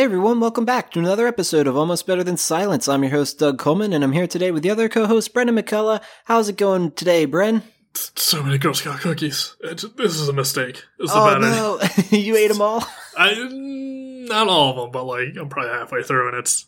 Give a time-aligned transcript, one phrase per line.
[0.00, 2.88] Hey everyone, welcome back to another episode of Almost Better Than Silence.
[2.88, 5.56] I'm your host, Doug Coleman, and I'm here today with the other co host, Brendan
[5.56, 6.00] McCullough.
[6.24, 7.60] How's it going today, Bren?
[7.92, 9.56] So many Girl Scout cookies.
[9.60, 10.84] It, this is a mistake.
[11.00, 11.80] Is oh, a bad no.
[12.18, 12.82] you ate them all?
[13.14, 13.34] I,
[14.26, 16.64] not all of them, but like, I'm probably halfway through and it's.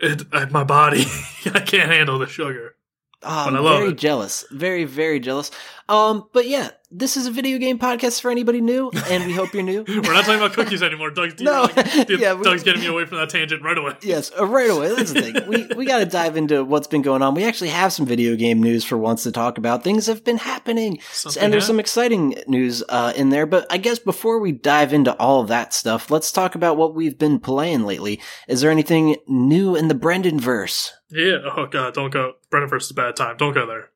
[0.00, 1.04] It, uh, my body,
[1.54, 2.74] I can't handle the sugar.
[3.22, 3.98] Oh, I I'm very it.
[3.98, 4.44] jealous.
[4.50, 5.52] Very, very jealous.
[5.88, 9.54] Um, but yeah, this is a video game podcast for anybody new, and we hope
[9.54, 9.84] you're new.
[9.88, 11.10] We're not talking about cookies anymore.
[11.10, 11.66] Doug's, No.
[11.66, 13.94] derailing- Yeah, we- Doug's getting me away from that tangent right away.
[14.02, 14.94] Yes, uh, right away.
[14.94, 15.48] That's the thing.
[15.48, 17.34] We we got to dive into what's been going on.
[17.34, 19.82] We actually have some video game news for once to talk about.
[19.84, 23.46] Things have been happening, Something and there's some exciting news uh, in there.
[23.46, 26.94] But I guess before we dive into all of that stuff, let's talk about what
[26.94, 28.20] we've been playing lately.
[28.46, 30.92] Is there anything new in the Brendan verse?
[31.10, 31.38] Yeah.
[31.56, 32.32] Oh god, don't go.
[32.50, 33.36] Brendan versus bad time.
[33.38, 33.90] Don't go there.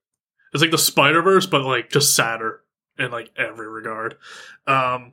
[0.52, 2.60] It's like the Spider Verse, but like just sadder
[2.98, 4.16] in like every regard.
[4.66, 5.12] Um,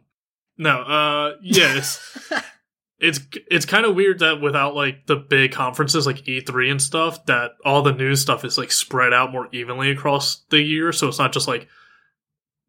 [0.57, 0.81] no.
[0.81, 2.31] Uh, yes.
[2.99, 7.25] it's it's kind of weird that without like the big conferences like E3 and stuff,
[7.27, 10.91] that all the news stuff is like spread out more evenly across the year.
[10.91, 11.67] So it's not just like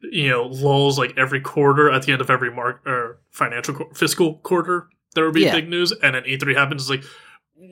[0.03, 3.93] you know lulls like every quarter at the end of every mark or financial qu-
[3.95, 5.57] fiscal quarter there would be Yeah.
[5.57, 6.83] big news, and then E3 happens.
[6.83, 7.03] It's like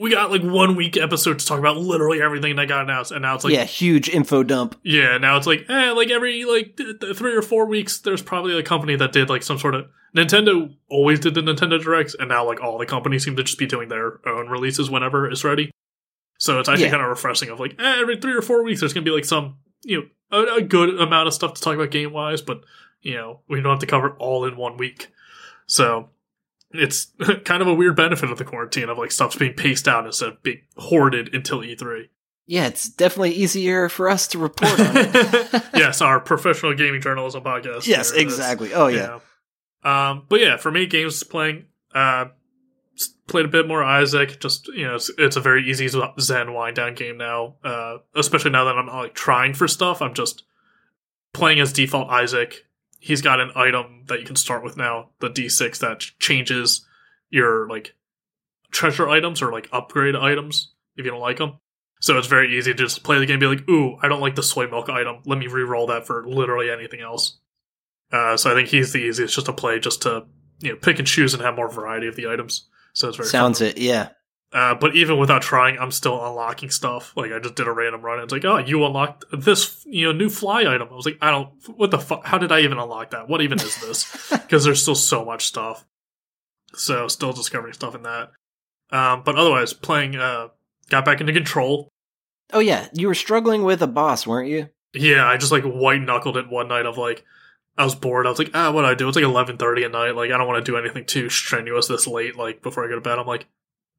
[0.00, 3.22] we got like one week episode to talk about literally everything that got announced, and
[3.22, 4.78] now it's like yeah, huge info dump.
[4.82, 8.22] yeah, now it's like, eh, like every like th- th- three or four weeks, there's
[8.22, 9.86] probably a company that did like some sort of
[10.16, 13.58] Nintendo always did the Nintendo Directs, and now like all the companies seem to just
[13.58, 15.70] be doing their own releases whenever it's ready.
[16.38, 16.90] So it's actually Yeah.
[16.92, 17.48] kind of refreshing.
[17.48, 20.38] Of like, eh, every three or four weeks, there's gonna be like some you know
[20.38, 22.60] a, a good amount of stuff to talk about game wise, but
[23.00, 25.08] you know we don't have to cover it all in one week.
[25.66, 26.10] So
[26.72, 27.12] it's
[27.44, 30.28] kind of a weird benefit of the quarantine of like stuff's being paced out instead
[30.30, 32.08] of being hoarded until E E3.
[32.46, 35.62] Yeah, it's definitely easier for us to report on it.
[35.74, 37.86] yes, our professional gaming journalism podcast.
[37.86, 38.32] yes, There it is.
[38.38, 38.72] exactly.
[38.72, 39.18] Oh yeah.
[39.84, 40.10] yeah.
[40.10, 42.26] Um, but yeah, for me, games playing, uh,
[43.26, 44.40] played a bit more Isaac.
[44.40, 47.56] Just you know, it's, it's a very easy Zen wind down game now.
[47.62, 50.00] Uh, especially now that I'm not like trying for stuff.
[50.02, 50.44] I'm just
[51.34, 52.64] playing as default Isaac.
[52.98, 56.84] He's got an item that you can start with now, the D6 that changes
[57.30, 57.94] your like
[58.70, 61.58] treasure items or like upgrade items if you don't like them.
[62.00, 64.20] So it's very easy to just play the game and be like, ooh, I don't
[64.20, 65.18] like the soy milk item.
[65.26, 67.38] Let me re-roll that for literally anything else.
[68.12, 70.24] Uh, so I think he's the easiest just to play, just to
[70.60, 72.68] you know pick and choose and have more variety of the items.
[72.94, 73.68] So it's very Sounds fun.
[73.68, 73.78] it.
[73.78, 74.10] Yeah.
[74.50, 77.12] Uh, but even without trying, I'm still unlocking stuff.
[77.16, 78.18] Like I just did a random run.
[78.18, 80.88] And it's like, oh, you unlocked this, you know, new fly item.
[80.90, 81.50] I was like, I don't.
[81.76, 82.24] What the fuck?
[82.24, 83.28] How did I even unlock that?
[83.28, 84.32] What even is this?
[84.48, 85.84] Because there's still so much stuff.
[86.72, 88.30] So still discovering stuff in that.
[88.90, 90.16] Um, but otherwise, playing.
[90.16, 90.48] Uh,
[90.88, 91.88] got back into control.
[92.52, 94.70] Oh yeah, you were struggling with a boss, weren't you?
[94.94, 97.24] Yeah, I just like white knuckled it one night of like
[97.76, 98.26] I was bored.
[98.26, 99.06] I was like, ah, what do I do?
[99.06, 100.16] It's like eleven thirty at night.
[100.16, 102.36] Like I don't want to do anything too strenuous this late.
[102.36, 103.46] Like before I go to bed, I'm like,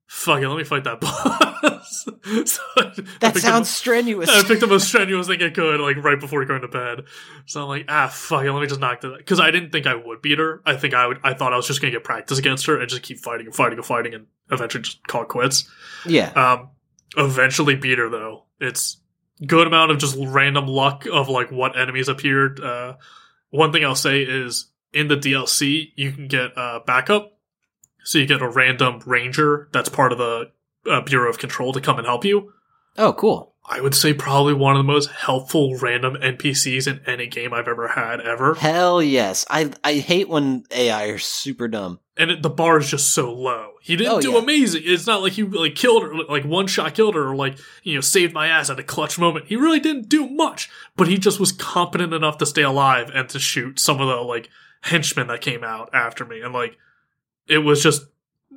[0.10, 2.06] fuck it, let me fight that boss.
[2.52, 4.28] so I- That sounds up- strenuous.
[4.30, 7.04] I picked the most strenuous thing I could, like right before going to bed.
[7.46, 9.18] So I'm like, ah, fuck it, let me just knock that.
[9.18, 10.62] Because I didn't think I would beat her.
[10.66, 11.20] I think I would.
[11.24, 13.56] I thought I was just gonna get practice against her and just keep fighting and
[13.56, 15.70] fighting and fighting and eventually just call it quits.
[16.06, 16.30] yeah.
[16.32, 16.70] Um,
[17.18, 18.46] eventually beat her though.
[18.60, 18.98] It's
[19.46, 22.60] good amount of just random luck of like what enemies appeared.
[22.60, 22.96] Uh,
[23.52, 27.39] one thing I'll say is in the DLC you can get uh, backup,
[28.10, 30.50] so you get a random ranger that's part of the
[30.90, 32.52] uh, Bureau of Control to come and help you.
[32.98, 33.54] Oh, cool.
[33.72, 37.68] I would say probably one of the most helpful random NPCs in any game I've
[37.68, 38.56] ever had ever.
[38.56, 39.46] Hell yes.
[39.48, 42.00] I I hate when AI are super dumb.
[42.18, 43.74] and it, the bar is just so low.
[43.84, 44.40] He didn't Oh, do yeah.
[44.40, 44.82] amazing.
[44.86, 47.94] It's not like he like killed her, like one shot killed her, or like you
[47.94, 49.46] know saved my ass at a clutch moment.
[49.46, 53.30] He really didn't do much, but he just was competent enough to stay alive and
[53.30, 54.50] to shoot some of the like
[54.82, 56.76] henchmen that came out after me, and like
[57.50, 58.04] it was just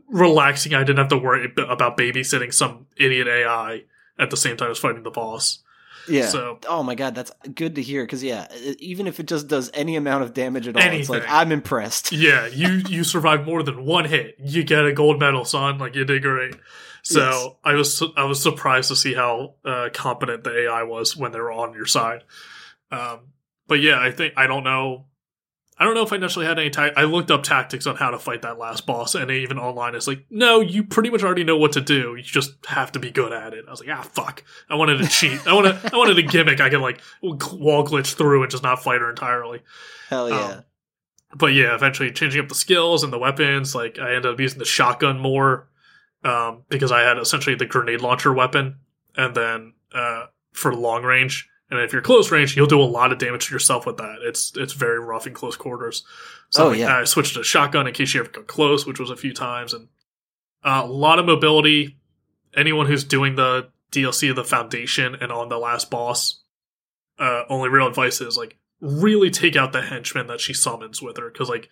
[0.09, 0.75] relaxing.
[0.75, 3.83] I didn't have to worry about babysitting some idiot AI
[4.19, 5.63] at the same time as fighting the boss.
[6.09, 6.27] Yeah.
[6.27, 8.05] So oh my god, that's good to hear.
[8.05, 8.49] Because yeah,
[8.79, 11.35] even if it just does any amount of damage at all, it's like Anything.
[11.35, 12.13] I'm impressed.
[12.13, 14.37] yeah, you you survived more than one hit.
[14.39, 15.79] You get a gold medal, son.
[15.79, 16.57] Like you did great.
[17.03, 17.49] So Yes.
[17.65, 21.41] I was I was surprised to see how uh, competent the AI was when they
[21.41, 22.25] were on your side.
[22.91, 23.33] Um,
[23.69, 25.07] but yeah, I think I don't know.
[25.79, 26.71] I don't know if I necessarily had any.
[26.71, 29.95] Ta- I looked up tactics on how to fight that last boss, and even online,
[29.95, 32.15] it's like, no, you pretty much already know what to do.
[32.15, 33.65] You just have to be good at it.
[33.67, 34.45] I was like, ah, fuck.
[34.69, 35.47] I wanted to cheat.
[35.47, 35.77] I wanted.
[35.93, 36.61] I wanted a gimmick.
[36.61, 39.63] I could like wall glitch through and just not fight her entirely.
[40.09, 40.47] Hell yeah.
[40.47, 40.65] Um,
[41.35, 43.75] but yeah, eventually changing up the skills and the weapons.
[43.75, 45.69] Like I ended up using the shotgun more
[46.23, 48.77] um, because I had essentially the grenade launcher weapon,
[49.17, 53.13] and then uh, for long range, And if you're close range, you'll do a lot
[53.13, 54.19] of damage to yourself with that.
[54.21, 56.05] It's it's very rough in close quarters.
[56.51, 56.99] So Oh, like, yeah.
[56.99, 59.73] I switched to shotgun in case you ever got close, which was a few times,
[59.73, 59.89] and
[60.63, 61.97] uh, a lot of mobility.
[62.55, 66.43] Anyone who's doing the DLC of the Foundation and on the last boss,
[67.19, 71.17] uh, only real advice is like really take out the henchmen that she summons with
[71.17, 71.71] her because like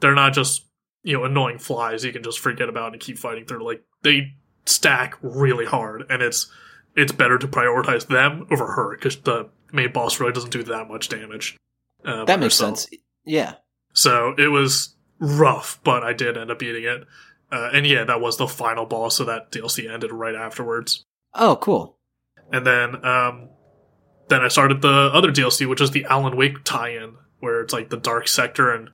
[0.00, 0.66] they're not just
[1.02, 3.64] you know annoying flies you can just forget about and keep fighting through.
[3.64, 4.34] Like they
[4.66, 6.52] stack really hard, and it's
[6.98, 10.88] it's better to prioritize them over her because the main boss really doesn't do that
[10.88, 11.56] much damage.
[12.04, 12.78] Uh, That makes herself.
[12.80, 13.00] sense.
[13.24, 13.54] Yeah.
[13.94, 17.04] So it was rough, but I did end up beating it.
[17.50, 21.04] Uh, and yeah, that was the final boss, so that DLC ended right afterwards.
[21.34, 21.96] Oh, cool.
[22.52, 23.48] And then, um,
[24.28, 27.88] then I started the other DLC, which is the Alan Wake tie-in, where it's like
[27.90, 28.90] the dark sector, and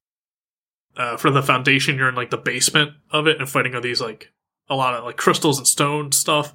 [0.96, 4.00] uh, for the Foundation, you're in like the basement of it and fighting all these
[4.00, 4.32] like
[4.68, 6.52] a lot of like crystals and stone stuff.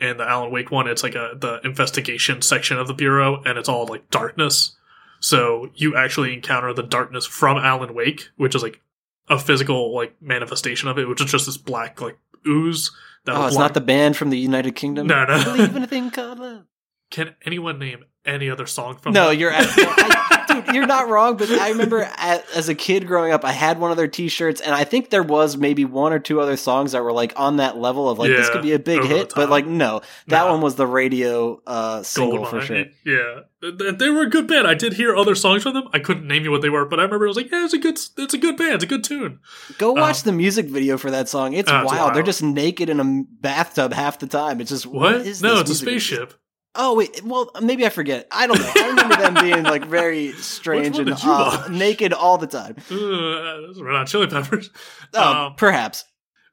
[0.00, 3.58] And the Alan Wake one, it's like a the investigation section of the bureau, and
[3.58, 4.76] it's all like darkness.
[5.20, 8.80] So you actually encounter the darkness from Alan Wake, which is like
[9.28, 12.16] a physical like manifestation of it, which is just this black like
[12.46, 12.90] ooze.
[13.26, 15.06] That Oh, it's block- not the band from the United Kingdom.
[15.06, 15.34] No, no.
[15.34, 16.64] I believe in a thing called love.
[17.10, 19.12] Can anyone name any other song from?
[19.12, 19.36] No, that?
[19.36, 20.02] you're at, no, I,
[20.38, 20.39] dude,
[20.74, 21.36] you're not wrong.
[21.36, 24.60] But I remember at, as a kid growing up, I had one of their T-shirts,
[24.60, 27.56] and I think there was maybe one or two other songs that were like on
[27.56, 29.32] that level of like this could be a big hit.
[29.34, 30.52] But like, no, that No.
[30.52, 32.84] one was the radio uh, single for sure.
[33.04, 34.66] Yeah, they were a good band.
[34.66, 35.84] I did hear other songs from them.
[35.92, 37.74] I couldn't name you what they were, but I remember it was like, yeah, it's
[37.74, 39.40] a good, it's a good band, it's a good tune.
[39.78, 41.52] Go watch Um, the music video for that song.
[41.52, 41.84] It's, Oh, wild.
[41.84, 42.14] it's wild.
[42.14, 44.60] They're just naked in a bathtub half the time.
[44.60, 45.24] It's just What?
[45.42, 46.18] no, it's a spaceship.
[46.30, 46.36] video?
[46.74, 48.26] Oh wait, well maybe I forget.
[48.30, 48.72] I don't know.
[48.76, 52.76] I remember them being like very strange and uh, naked all the time.
[52.90, 52.94] Uh,
[53.66, 54.70] those were not Chili Peppers.
[55.14, 56.04] Oh, Um, perhaps.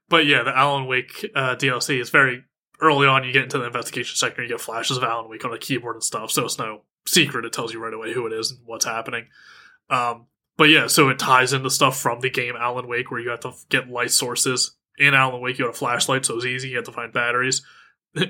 [0.09, 2.43] But yeah, the Alan Wake uh, DLC is very
[2.81, 3.23] early on.
[3.23, 5.95] You get into the investigation sector, you get flashes of Alan Wake on the keyboard
[5.95, 6.31] and stuff.
[6.31, 7.45] So it's no secret.
[7.45, 9.27] It tells you right away who it is and what's happening.
[9.89, 10.25] Um,
[10.57, 13.41] but yeah, so it ties into stuff from the game Alan Wake, where you have
[13.41, 14.75] to get light sources.
[14.97, 16.69] In Alan Wake, you had a flashlight, so it was easy.
[16.69, 17.61] You had to find batteries.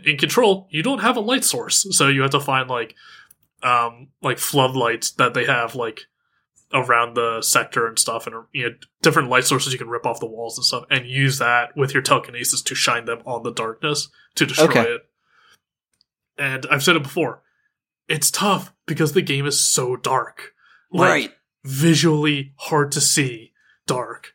[0.06, 2.95] In Control, you don't have a light source, so you have to find like,
[3.63, 6.01] um, like floodlights that they have like
[6.74, 10.19] around the sector and stuff, and you know different light sources you can rip off
[10.19, 13.54] the walls and stuff, and use that with your telekinesis to shine them on the
[13.54, 14.81] darkness to destroy Okay.
[14.81, 15.01] it.
[16.38, 17.42] And I've said it before,
[18.07, 20.54] it's tough because the game is so dark,
[20.92, 21.33] Like, right.
[21.63, 23.51] Visually hard to see,
[23.88, 24.33] dark.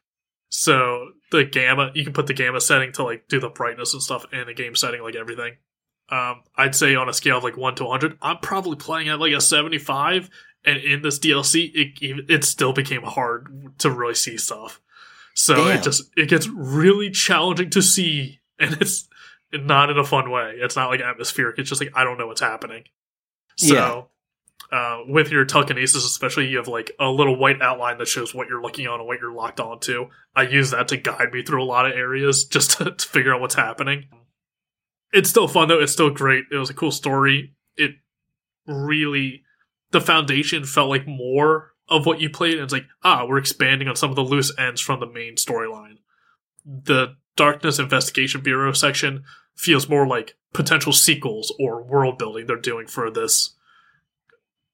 [0.48, 4.02] So the gamma, you can put the gamma setting to like do the brightness and
[4.02, 5.56] stuff in the game setting, like everything.
[6.08, 9.20] Um, I'd say on a scale of like one to 100, I'm probably playing at
[9.20, 10.30] like a 75.
[10.64, 14.80] And in this DLC, it it still became hard to really see stuff.
[15.34, 15.78] So Damn.
[15.78, 19.08] it just it gets really challenging to see, and it's
[19.52, 20.54] not in a fun way.
[20.58, 21.58] It's not like atmospheric.
[21.58, 22.84] It's just like I don't know what's happening.
[23.56, 24.08] So
[24.72, 28.48] uh, with your telekinesis, especially, you have like a little white outline that shows what
[28.48, 30.08] you're looking on and what you're locked onto.
[30.34, 33.34] I use that to guide me through a lot of areas just to, to figure
[33.34, 34.08] out what's happening.
[35.12, 35.80] It's still fun though.
[35.80, 36.44] It's still great.
[36.50, 37.54] It was a cool story.
[37.76, 37.92] It
[38.66, 39.42] really,
[39.90, 42.54] the foundation felt like more of what you played.
[42.54, 45.34] And it's like, ah, we're expanding on some of the loose ends from the main
[45.34, 45.96] storyline.
[46.64, 49.24] The Darkness Investigation Bureau section
[49.54, 53.54] feels more like potential sequels or world building they're doing for this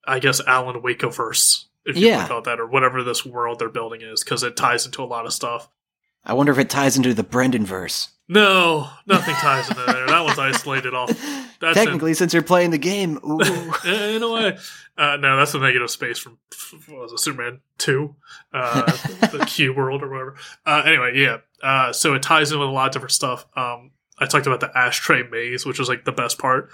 [0.08, 2.26] I guess Alan Wakeverse, if you Yeah.
[2.26, 5.06] call it that, or whatever this world they're building is, because it ties into a
[5.06, 5.68] lot of stuff.
[6.24, 8.08] I wonder if it ties into the Brendan verse.
[8.30, 10.06] No, nothing ties into there.
[10.06, 11.08] That one's isolated off.
[11.60, 13.18] That's in- Technically, since you're playing the game,
[13.84, 14.58] in a way.
[14.96, 16.38] Uh, no, that's the negative space from
[16.88, 18.16] what was it, Superman two,
[18.52, 18.82] uh,
[19.32, 20.34] the Q world or whatever.
[20.66, 21.38] Uh, anyway, yeah.
[21.62, 23.46] Uh, so it ties in with a lot of different stuff.
[23.56, 26.70] Um, I talked about the ashtray maze, which is like the best part.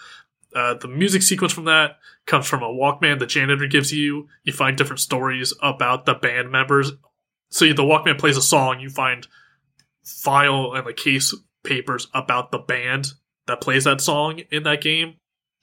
[0.55, 4.29] Uh, the music sequence from that comes from a Walkman the janitor gives you.
[4.45, 6.93] You find different stories about the band members.
[7.51, 8.81] So the Walkman plays a song.
[8.81, 9.27] You find
[10.05, 11.35] file and like case
[11.65, 13.13] papers about the band
[13.47, 15.15] that plays that song in that game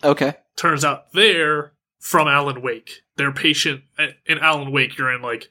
[0.04, 0.34] okay.
[0.56, 3.04] turns out they're from Alan Wake.
[3.16, 3.84] They're patient
[4.26, 4.98] in Alan Wake.
[4.98, 5.50] You're in like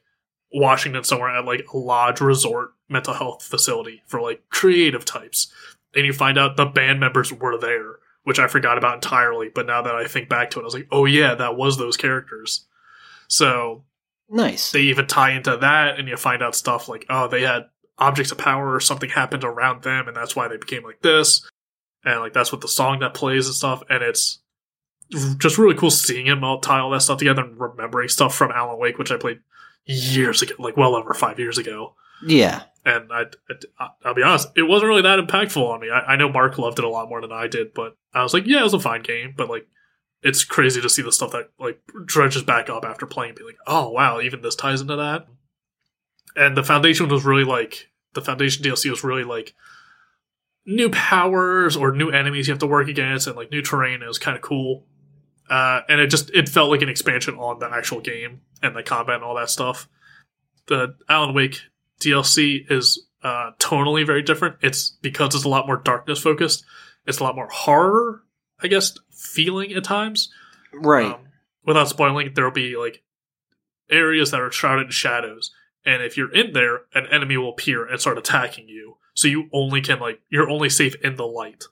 [0.53, 5.51] Washington somewhere at like a lodge resort mental health facility for like creative types,
[5.95, 9.49] and you find out the band members were there, which I forgot about entirely.
[9.53, 11.77] But now that I think back to it, I was like, oh yeah, that was
[11.77, 12.65] those characters.
[13.27, 13.83] So
[14.29, 14.71] Nice.
[14.71, 17.65] they even tie into that, and you find out stuff like, oh, they had
[17.97, 21.47] objects of power or something happened around them, and that's why they became like this,
[22.03, 24.39] and like that's what the song that plays and stuff, and it's
[25.37, 28.51] just really cool seeing him all tie all that stuff together and remembering stuff from
[28.51, 29.39] Alan Wake, which I played
[29.85, 31.95] years ago, like well over five years ago.
[32.25, 32.63] yeah.
[32.83, 33.25] And I,
[33.79, 35.89] I, I'll be honest, it wasn't really that impactful on me.
[35.91, 38.33] I, I know Mark loved it a lot more than I did, but I was
[38.33, 39.67] like, yeah, it was a fine game, but like,
[40.23, 43.57] it's crazy to see the stuff that like dredges back up after playing be like,
[43.65, 45.27] oh wow, even this ties into that.
[46.35, 49.55] And the foundation was really like the foundation DLC was really like
[50.65, 54.01] new powers or new enemies you have to work against and like new terrain.
[54.01, 54.85] It was kind of cool.
[55.49, 58.83] Uh, and it just it felt like an expansion on the actual game and the
[58.83, 59.89] combat and all that stuff.
[60.67, 61.61] The Alan Wake
[62.01, 64.57] DLC is uh, tonally very different.
[64.61, 66.65] It's because it's a lot more darkness focused.
[67.05, 68.23] It's a lot more horror,
[68.61, 70.29] I guess, feeling at times.
[70.73, 71.13] Right.
[71.13, 71.27] Um,
[71.65, 73.03] without spoiling, there will be like
[73.89, 75.51] areas that are shrouded in shadows,
[75.85, 78.97] and if you're in there, an enemy will appear and start attacking you.
[79.13, 81.65] So you only can like you're only safe in the light.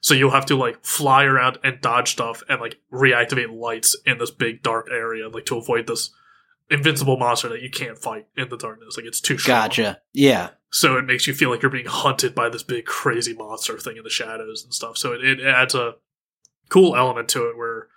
[0.00, 4.18] So you'll have to like fly around and dodge stuff and like reactivate lights in
[4.18, 6.10] this big dark area, like to avoid this
[6.70, 8.96] invincible monster that you can't fight in the darkness.
[8.96, 9.62] Like it's too strong.
[9.62, 10.00] Gotcha.
[10.12, 10.50] Yeah.
[10.70, 13.96] So it makes you feel like you're being hunted by this big crazy monster thing
[13.96, 14.96] in the shadows and stuff.
[14.98, 15.94] So it, it adds a
[16.68, 17.88] cool element to it where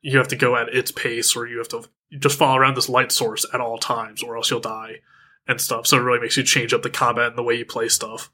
[0.00, 1.84] you have to go at its pace or you have to
[2.18, 4.96] just follow around this light source at all times or else you'll die
[5.46, 5.86] and stuff.
[5.86, 8.30] So it really makes you change up the combat and the way you play stuff.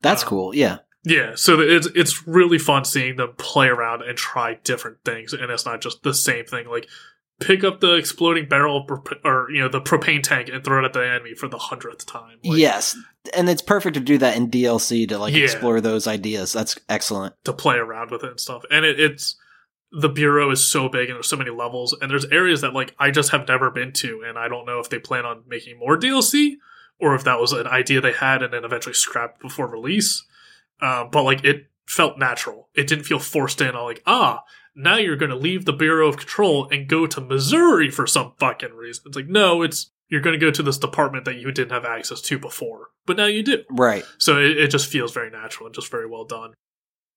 [0.00, 0.54] That's Um, cool.
[0.54, 0.78] Yeah.
[1.06, 5.50] Yeah, so it's it's really fun seeing them play around and try different things, and
[5.50, 6.66] it's not just the same thing.
[6.66, 6.88] Like
[7.40, 10.84] pick up the exploding barrel prop- or you know the propane tank and throw it
[10.86, 12.38] at the enemy for the hundredth time.
[12.44, 12.96] Like, yes.
[13.34, 15.44] And it's perfect to do that in DLC to like Yeah.
[15.44, 16.52] explore those ideas.
[16.52, 17.34] That's excellent.
[17.44, 18.64] to play around with it and stuff.
[18.70, 19.36] And it, it's
[19.90, 22.94] the bureau is so big and there's so many levels, and there's areas that like
[22.98, 25.78] I just have never been to, and I don't know if they plan on making
[25.78, 26.54] more DLC
[27.00, 30.24] or if that was an idea they had and then eventually scrapped before release.
[30.80, 32.68] Uh, but like it felt natural.
[32.74, 33.68] It didn't feel forced in.
[33.74, 34.42] I'm like, ah,
[34.74, 38.32] now you're going to leave the Bureau of Control and go to Missouri for some
[38.38, 39.04] fucking reason.
[39.06, 41.84] It's like, no, it's you're going to go to this department that you didn't have
[41.84, 43.64] access to before, but now you do.
[43.70, 44.04] Right.
[44.18, 46.54] So it, it just feels very natural and just very well done.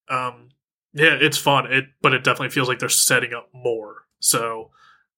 [0.10, 0.50] Um,
[0.94, 1.72] yeah, it's fun.
[1.72, 4.06] It, but it definitely feels like they're setting up more.
[4.20, 4.72] So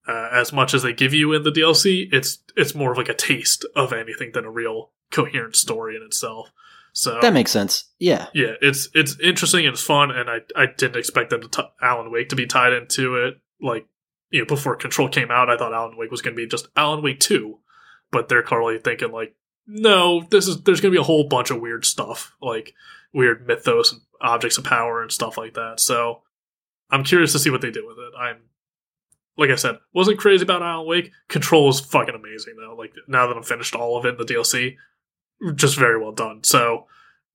[0.07, 3.09] uh, as much as they give you in the DLC, it's it's more of like
[3.09, 6.51] a taste of anything than a real coherent story in itself.
[6.93, 7.85] So That makes sense.
[7.99, 8.27] Yeah.
[8.33, 11.69] yeah, it's it's interesting and it's fun, and I I didn't expect them to t-
[11.81, 13.35] Alan Wake to be tied into it.
[13.61, 13.87] Like
[14.31, 16.67] you know, before Control came out, I thought Alan Wake was going to be just
[16.75, 17.59] Alan Wake Two,
[18.11, 19.35] but they're clearly thinking like,
[19.67, 22.73] no, this is there's going to be a whole bunch of weird stuff, like
[23.13, 25.79] weird mythos and objects of power and stuff like that.
[25.79, 26.21] So
[26.89, 28.13] I'm curious to see what they do with it.
[28.19, 28.37] I'm
[29.37, 31.11] like I said, wasn't crazy about Alan Wake.
[31.29, 32.75] Control is fucking amazing though.
[32.75, 34.75] Like now that I'm finished all of it in the DLC,
[35.55, 36.43] just very well done.
[36.43, 36.87] So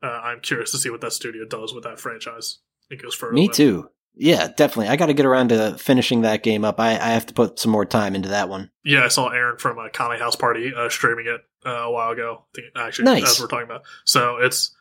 [0.03, 2.59] uh, I'm curious to see what that studio does with that franchise.
[2.91, 3.33] It goes further.
[3.33, 3.57] Me with.
[3.57, 3.89] too.
[4.17, 4.89] Yeah, definitely.
[4.89, 6.79] I got to get around to finishing that game up.
[6.79, 8.71] I, I have to put some more time into that one.
[8.85, 12.11] Yeah, I saw Aaron from a Kame House Party uh, streaming it uh, a while
[12.11, 12.45] ago.
[12.45, 13.33] I think, actually, Nice.
[13.33, 13.83] as we're talking about.
[14.05, 14.73] So it's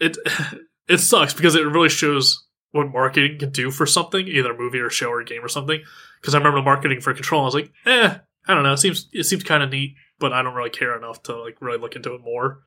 [0.00, 0.16] it
[0.88, 4.80] it sucks because it really shows what marketing can do for something, either a movie
[4.80, 5.80] or show or a game or something.
[6.20, 8.16] Because I remember the marketing for Control, I was like, eh,
[8.48, 8.72] I don't know.
[8.72, 11.60] It seems it seems kind of neat, but I don't really care enough to like
[11.60, 12.62] really look into it more.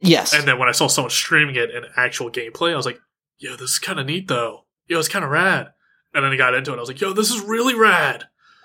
[0.00, 0.34] Yes.
[0.34, 2.98] And then when I saw someone streaming it in actual gameplay, I was like,
[3.38, 4.66] yo, this is kind of neat though.
[4.88, 5.68] Yo, it's kind of rad.
[6.12, 6.76] And then I got into it.
[6.76, 8.24] I was like, yo, this is really rad.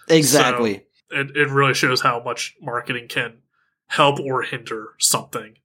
[0.09, 0.85] exactly.
[1.11, 3.39] It, it really shows how much marketing can
[3.87, 5.55] help or hinder something.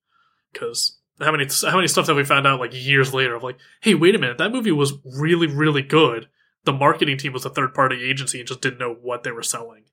[0.53, 3.57] Because how many how many stuff that we found out like years later of like,
[3.81, 6.29] hey, wait a minute, that movie was really really good.
[6.65, 9.43] The marketing team was a third party agency and just didn't know what they were
[9.43, 9.85] selling.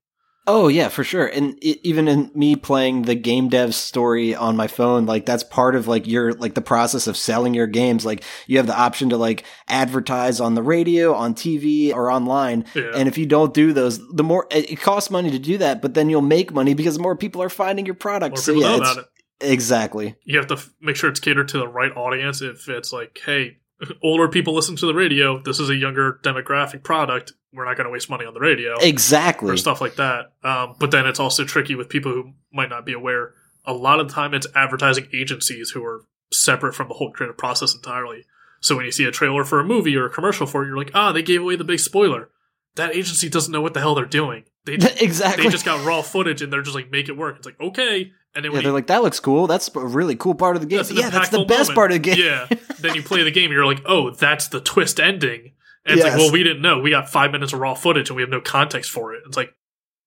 [0.46, 1.26] Oh yeah, for sure.
[1.26, 5.44] And i even in me playing the game dev story on my phone, like that's
[5.44, 8.06] part of like your like the process of selling your games.
[8.06, 12.66] Like you have the option to like advertise on the radio, on TV, or online.
[12.76, 12.92] Yeah.
[12.94, 15.82] And if you don't do those, the more it it costs money to do that,
[15.82, 18.36] but then you'll make money because more people are finding your product.
[18.36, 19.06] More so people yeah, know about it.
[19.40, 20.16] exactly.
[20.26, 22.42] you have to f- make sure it's catered to the right audience.
[22.42, 23.60] If it's like, hey,
[24.04, 27.34] older people listen to the radio, this is a younger demographic product.
[27.54, 29.52] We're not going to waste money on the radio Exactly.
[29.52, 30.34] or stuff like that.
[30.44, 33.34] Um, but then it's also tricky with people who might not be aware.
[33.66, 37.38] A lot of the time, it's advertising agencies who are separate from the whole creative
[37.38, 38.26] process entirely.
[38.60, 40.78] So when you see a trailer for a movie or a commercial for it, you're
[40.78, 42.30] like, ah, they gave away the big spoiler.
[42.76, 44.46] That agency doesn't know what the hell they're doing.
[44.66, 45.44] They exactly.
[45.44, 47.36] they just got raw footage and they're just like, make it work.
[47.38, 48.12] It's like, okay.
[48.36, 49.46] And then yeah, they're you like, that looks cool.
[49.48, 50.78] That's a really cool part of the game.
[50.78, 51.76] That's yeah, that's the impactful best moment.
[51.76, 52.18] part of the game.
[52.18, 52.48] Yeah.
[52.80, 55.52] then you play the game, and you're like, oh, that's the twist ending.
[55.86, 56.80] And it's like, well, we didn't know.
[56.80, 59.24] We got five minutes of raw footage, and we have no context for it.
[59.28, 59.54] It's like,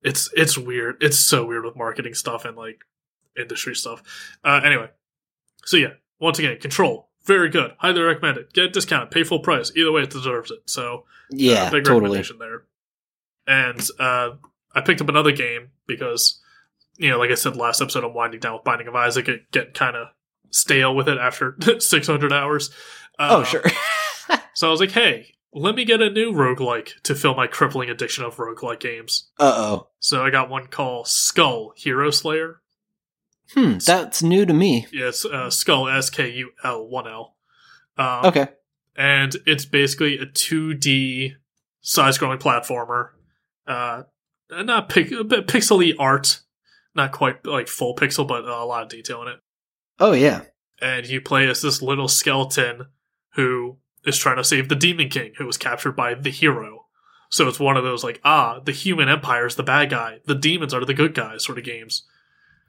[0.02, 0.96] it's it's weird.
[1.02, 2.80] It's so weird with marketing stuff and like
[3.38, 4.02] industry stuff.
[4.42, 4.88] Uh, anyway,
[5.64, 7.72] so yeah, once again, Control, very good.
[7.78, 8.52] Highly recommend it.
[8.52, 9.70] Get discounted, pay full price.
[9.76, 10.60] Either way, it deserves it.
[10.66, 12.18] So Yeah, uh, big totally.
[12.18, 12.62] recommendation there.
[13.46, 14.30] And uh,
[14.74, 16.40] I picked up another game because,
[16.98, 19.28] you know, like I said last episode, I'm winding down with Binding of Isaac.
[19.28, 20.08] It get kind of
[20.50, 22.70] stale with it after 600 hours.
[23.18, 23.62] Uh, Oh, sure.
[24.54, 27.90] So I was like, hey, let me get a new roguelike to fill my crippling
[27.90, 29.30] addiction of roguelike games.
[29.38, 29.88] Uh oh.
[30.00, 32.62] So I got one called Skul Hero Slayer.
[33.54, 34.86] Hmm, that's new to me.
[34.92, 37.36] Yes, uh, Skul S K U L one L.
[37.98, 38.48] Um, Okay.
[38.96, 41.34] and it's basically a 2D
[41.82, 43.10] side-scrolling platformer.
[43.66, 44.02] Uh,
[44.50, 46.40] not pic- pixely art,
[46.96, 49.40] not quite like full pixel, but a lot of detail in it.
[49.98, 50.42] Oh yeah.
[50.80, 52.86] And you play as this little skeleton
[53.34, 56.86] who is trying to save the Demon King, who was captured by the hero.
[57.30, 60.34] So it's one of those like, ah, the human empire is the bad guy, the
[60.34, 62.06] demons are the good guys sort of games.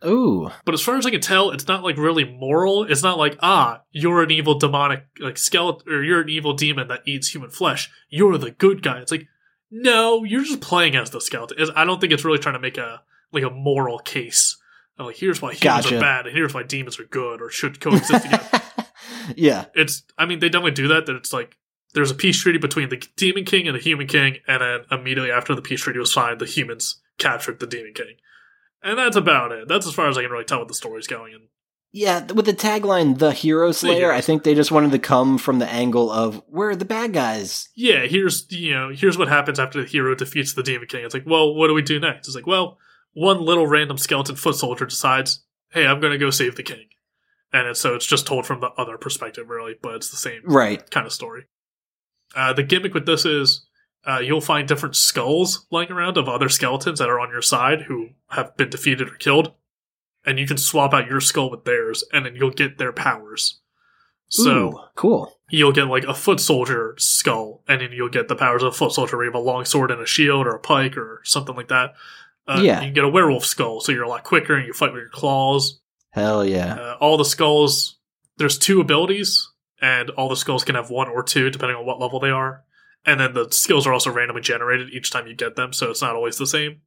[0.05, 0.51] Ooh.
[0.63, 2.83] But as far as I can tell, it's not like really moral.
[2.83, 6.87] It's not like, ah, you're an evil demonic like skeleton or you're an evil demon
[6.89, 7.89] that eats human flesh.
[8.09, 8.99] You're the good guy.
[8.99, 9.27] It's like,
[9.71, 11.69] no, you're just playing as the skeleton.
[11.75, 13.01] I don't think it's really trying to make a
[13.41, 14.57] like a moral case.
[14.99, 15.97] Like here's why humans Gotcha.
[15.97, 18.61] are bad and here's why demons are good or should coexist together.
[19.35, 19.65] yeah.
[19.75, 21.05] It's I mean they definitely do that.
[21.05, 21.55] That it's like
[21.93, 25.31] there's a peace treaty between the demon king and the human king, and then immediately
[25.31, 28.15] after the peace treaty was signed, the humans captured the demon king.
[28.83, 29.67] And that's about it.
[29.67, 31.33] That's as far as I can really tell what the story's going.
[31.33, 31.43] And
[31.91, 35.59] Yeah, with the tagline "The Hero Slayer," I think they just wanted to come from
[35.59, 37.69] the angle of we're the bad guys.
[37.75, 41.05] yeah, here's you know here's what happens after the hero defeats the demon king.
[41.05, 42.27] It's like, well, what do we do next?
[42.27, 42.77] It's like, well,
[43.17, 46.85] one little random skeleton foot soldier decides, hey, I'm going to go save the king,
[47.51, 50.41] and it's, so it's just told from the other perspective, really, but it's the same
[50.45, 50.87] Right.
[50.91, 51.45] kind of story.
[52.35, 53.65] Uh, the gimmick with this is
[54.05, 57.83] uh, you'll find different skulls lying around of other skeletons that are on your side
[57.87, 59.51] who have been defeated or killed,
[60.25, 63.61] and you can swap out your skull with theirs, and then you'll get their powers.
[64.29, 65.33] So Ooh, cool.
[65.49, 68.77] you'll get like a foot soldier skull, and then you'll get the powers of a
[68.77, 71.21] foot soldier where you have a long sword and a shield or a pike or
[71.23, 71.93] something like that.
[72.47, 72.79] Uh, Yeah.
[72.79, 75.01] You can get a werewolf skull, so you're a lot quicker and you fight with
[75.01, 75.79] your claws.
[76.11, 76.73] Hell yeah.
[76.75, 77.97] Uh, all the skulls,
[78.37, 79.47] there's two abilities,
[79.81, 82.63] and all the skulls can have one or two depending on what level they are.
[83.05, 86.01] And then the skills are also randomly generated each time you get them, so it's
[86.01, 86.81] not always the same.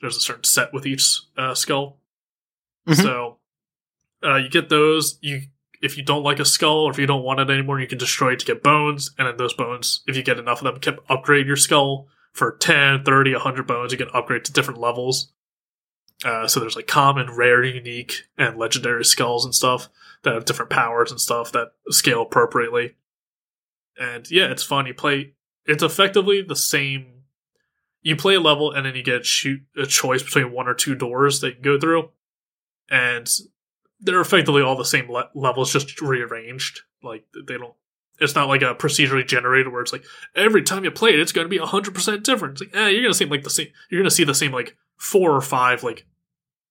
[0.00, 2.00] There's a certain set with each uh, skull.
[2.88, 2.96] Mhm.
[3.02, 3.38] So
[4.24, 5.18] uh, you get those.
[5.20, 5.42] You
[5.82, 7.98] if you don't like a skull or if you don't want it anymore, you can
[7.98, 10.80] destroy it to get bones, and then those bones, if you get enough of them,
[10.80, 13.92] can upgrade your skull for 10, 30, 100 bones.
[13.92, 15.32] You can upgrade to different levels.
[16.24, 19.88] Uh, so there's like common, rare, unique, and legendary skulls and stuff
[20.22, 22.94] that have different powers and stuff that scale appropriately.
[23.98, 24.86] And yeah, it's fun.
[24.86, 25.34] You play.
[25.66, 27.06] It's effectively the same.
[28.02, 30.94] You play a level and then you get shoot a choice between one or two
[30.94, 32.10] doors that you go through,
[32.90, 33.28] and
[34.00, 36.80] they're effectively all the same le- levels, just rearranged.
[37.02, 37.74] Like they don't.
[38.20, 40.04] It's not like a procedurally generated where it's like
[40.34, 42.60] every time you play it, it's going to be hundred percent different.
[42.60, 43.68] It's like, eh, you're going to see like the same.
[43.90, 46.06] You're going to see the same like four or five like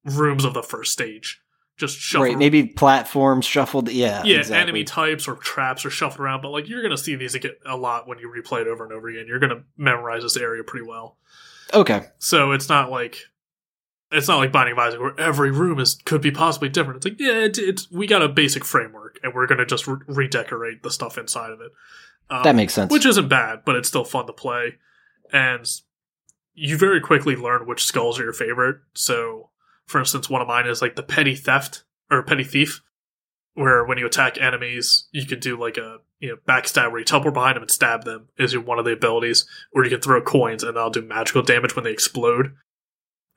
[0.06, 1.42] rooms of the first stage,
[1.78, 2.30] just shuffled.
[2.30, 2.38] Right.
[2.38, 3.90] Maybe platforms shuffled.
[3.90, 4.24] Yeah.
[4.24, 4.62] yeah, exactly.
[4.62, 7.36] enemy types or traps are shuffled around, but like you're going to see these
[7.66, 9.26] a lot when you replay it over and over again.
[9.28, 11.18] You're going to memorize this area pretty well.
[11.74, 12.04] Okay.
[12.20, 13.18] So it's not like
[14.12, 16.98] it's not like Binding of Isaac where every room is could be possibly different.
[16.98, 19.98] It's like yeah, it's, it's we got a basic framework and we're gonna just re-
[20.08, 21.72] redecorate the stuff inside of it.
[22.30, 22.92] Um, That makes sense.
[22.92, 24.76] which isn't bad, but it's still fun to play,
[25.32, 25.66] and
[26.54, 28.78] you very quickly learn which skulls are your favorite.
[28.94, 29.50] So,
[29.86, 32.82] for instance, one of mine is like the petty theft or petty thief,
[33.54, 37.06] where when you attack enemies, you can do like a you know backstab where you
[37.06, 40.22] teleport behind them and stab them is one of the abilities, or you can throw
[40.22, 42.54] coins and they'll do magical damage when they explode.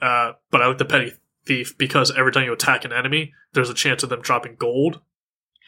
[0.03, 1.12] Uh, but I like the petty
[1.47, 5.01] thief because every time you attack an enemy, there's a chance of them dropping gold.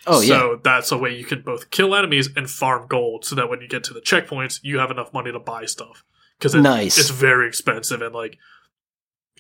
[0.07, 0.39] oh yeah.
[0.39, 3.61] So that's a way you can both kill enemies and farm gold, so that when
[3.61, 6.05] you get to the checkpoints, you have enough money to buy stuff.
[6.39, 6.99] Because it, Nice.
[6.99, 8.37] it's very expensive, and like,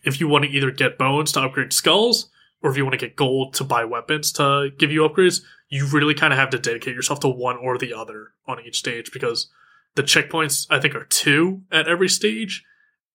[0.04, 2.30] if you want to either get bones to upgrade skulls,
[2.62, 5.87] or if you want to get gold to buy weapons to give you upgrades, you
[5.87, 9.11] really kind of have to dedicate yourself to one or the other on each stage
[9.12, 9.50] because
[9.96, 12.64] the checkpoints I think are two at every stage,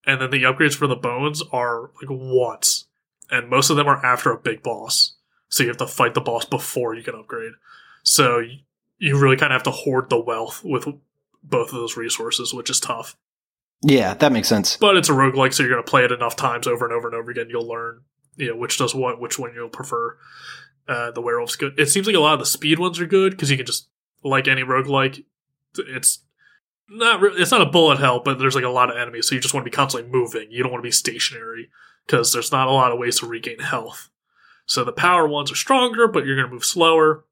[0.06, 2.86] and then the upgrades for the bones are like once,
[3.30, 5.16] and most of them are after a big boss.
[5.50, 7.54] So you have to fight the boss before you can upgrade.
[8.04, 8.44] So
[8.98, 10.86] you really kind of have to hoard the wealth with
[11.44, 13.16] both of those resources, which is tough.
[13.82, 14.14] yeah.
[14.14, 14.78] That makes sense.
[14.78, 17.08] But it's a roguelike, so you're going to play it enough times over and over
[17.08, 17.48] and over again.
[17.50, 18.02] You'll learn,
[18.36, 20.18] you know, which does what, which one you'll prefer.
[20.88, 21.80] Uh, the werewolf's good.
[21.80, 23.88] It seems like a lot of the speed ones are good because you can just,
[24.24, 25.24] like any roguelike,
[25.78, 26.20] it's
[26.90, 29.36] not re- it's not a bullet hell, but there's like a lot of enemies, so
[29.36, 30.52] you just want to be constantly moving.
[30.52, 31.70] You don't want to be stationary
[32.06, 34.10] because there's not a lot of ways to regain health.
[34.66, 37.26] So the power ones are stronger, but you're going to move slower.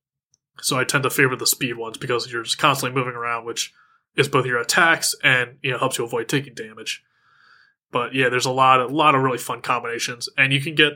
[0.59, 3.73] So I tend to favor the speed ones because you're just constantly moving around, which
[4.15, 7.03] is both your attacks and you know helps you avoid taking damage.
[7.91, 10.93] But yeah, there's a lot a lot of really fun combinations, and you can get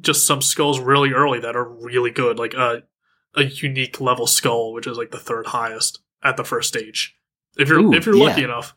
[0.00, 2.82] just some skulls really early that are really good, like a
[3.34, 7.16] a unique level skull, which is like the third highest at the first stage,
[7.56, 8.46] if you're Ooh, if you're lucky yeah.
[8.48, 8.74] enough.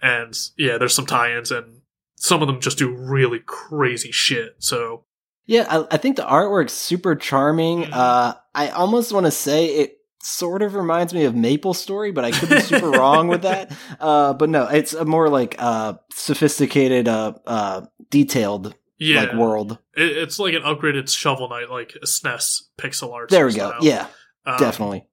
[0.00, 1.80] And yeah, there's some tie-ins, and
[2.16, 4.54] some of them just do really crazy shit.
[4.58, 5.04] So
[5.46, 7.84] Yeah, I, I think the artwork's super charming.
[7.84, 7.90] Mhm.
[7.92, 12.24] Uh, I almost want to say it sort of reminds me of Maple Story, but
[12.24, 13.72] I could be super wrong with that.
[14.00, 19.78] Uh, but no, it's a more like uh, sophisticated, uh, uh, detailed yeah, like world.
[19.96, 23.30] it, it's like an upgraded Shovel Knight, like a SNES pixel art.
[23.30, 23.70] There we go.
[23.70, 23.78] style.
[23.84, 24.06] Yeah,
[24.46, 25.06] Um, definitely.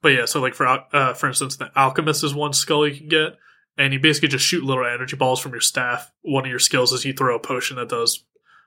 [0.00, 3.08] But yeah, so like for uh, for instance, the alchemist is one skill you can
[3.08, 3.36] get,
[3.76, 6.12] and you basically just shoot little energy balls from your staff.
[6.22, 8.24] One of your skills is you throw a potion that does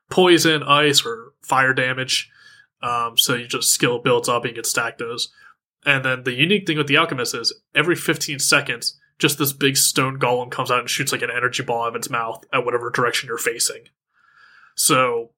[0.10, 2.30] poison, ice, or fire damage.
[2.84, 5.32] Um, so you just skill builds up and you can stack those.
[5.86, 9.78] And then the unique thing with the alchemist is every 15 seconds, just this big
[9.78, 12.66] stone golem comes out and shoots like an energy ball out of its mouth at
[12.66, 13.84] whatever direction you're facing.
[14.76, 15.32] So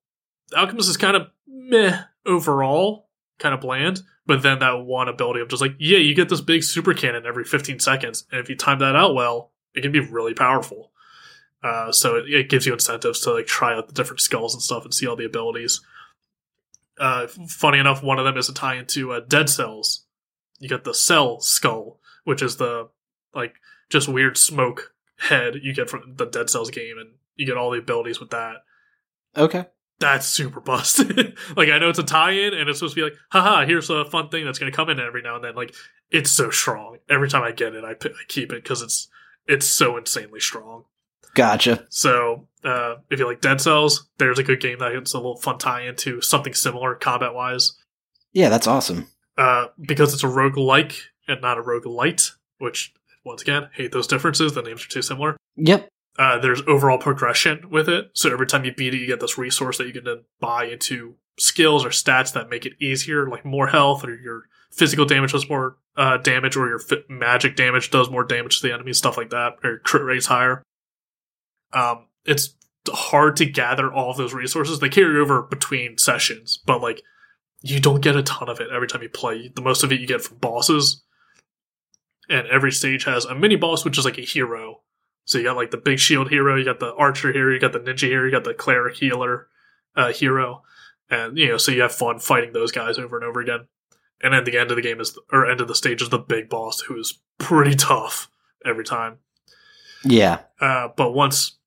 [0.55, 3.07] alchemist is kind of meh overall,
[3.43, 4.01] kind of bland.
[4.25, 7.25] But then that one ability of just like, yeah, you get this big super cannon
[7.25, 10.91] every 15 seconds, and if you time that out well, it can be really powerful.
[11.61, 14.63] Uh, so it, it gives you incentives to like try out the different skulls and
[14.63, 15.81] stuff and see all the abilities.
[16.99, 20.05] Uh, funny enough, one of them is a tie into uh, Dead Cells.
[20.59, 22.89] You get the Cell Skull, which is the
[23.35, 23.55] like
[23.89, 27.71] just weird smoke head you get from the Dead Cells game, and you get all
[27.71, 28.63] the abilities with that
[29.35, 29.65] Okay.
[29.99, 31.37] That's super busted.
[31.55, 34.05] like I know it's a tie-in and it's supposed to be like, haha, here's a
[34.05, 35.55] fun thing that's going to come in every now and then.
[35.55, 35.73] Like
[36.11, 36.97] it's so strong.
[37.09, 39.07] Every time I get it, I, I keep it because it's
[39.47, 40.85] it's so insanely strong.
[41.35, 41.85] Gotcha.
[41.89, 45.37] So uh, if you like Dead Cells, there's a good game that it's a little
[45.37, 47.77] fun tie-in to something similar combat wise.
[48.31, 49.07] Yeah, that's awesome.
[49.37, 52.93] Uh, because it's a roguelike and not a roguelite, which
[53.25, 54.53] once again, hate those differences.
[54.53, 55.37] The names are too similar.
[55.55, 55.89] Yep.
[56.17, 58.11] Uh, there's overall progression with it.
[58.13, 60.65] So every time you beat it, you get this resource that you can then buy
[60.65, 65.31] into skills or stats that make it easier, like more health, or your physical damage
[65.31, 68.93] does more uh, damage, or your fi- magic damage does more damage to the enemy,
[68.93, 70.61] stuff like that, or crit rate's higher.
[71.71, 72.55] Um, it's
[72.87, 74.79] hard to gather all of those resources.
[74.79, 77.01] They carry over between sessions, but like
[77.61, 79.51] you don't get a ton of it every time you play.
[79.55, 81.01] The most of it you get from bosses.
[82.29, 84.82] And every stage has a mini boss, which is like a hero
[85.25, 87.73] so you got like the big shield hero, you got the archer hero, you got
[87.73, 89.47] the ninja hero, you got the cleric healer
[89.95, 90.63] uh, hero,
[91.09, 93.67] and you know, so you have fun fighting those guys over and over again.
[94.21, 96.17] And at the end of the game is, or end of the stage is the
[96.17, 98.29] big boss, who is pretty tough
[98.65, 99.17] every time.
[100.05, 100.41] Yeah.
[100.59, 101.57] Uh, but once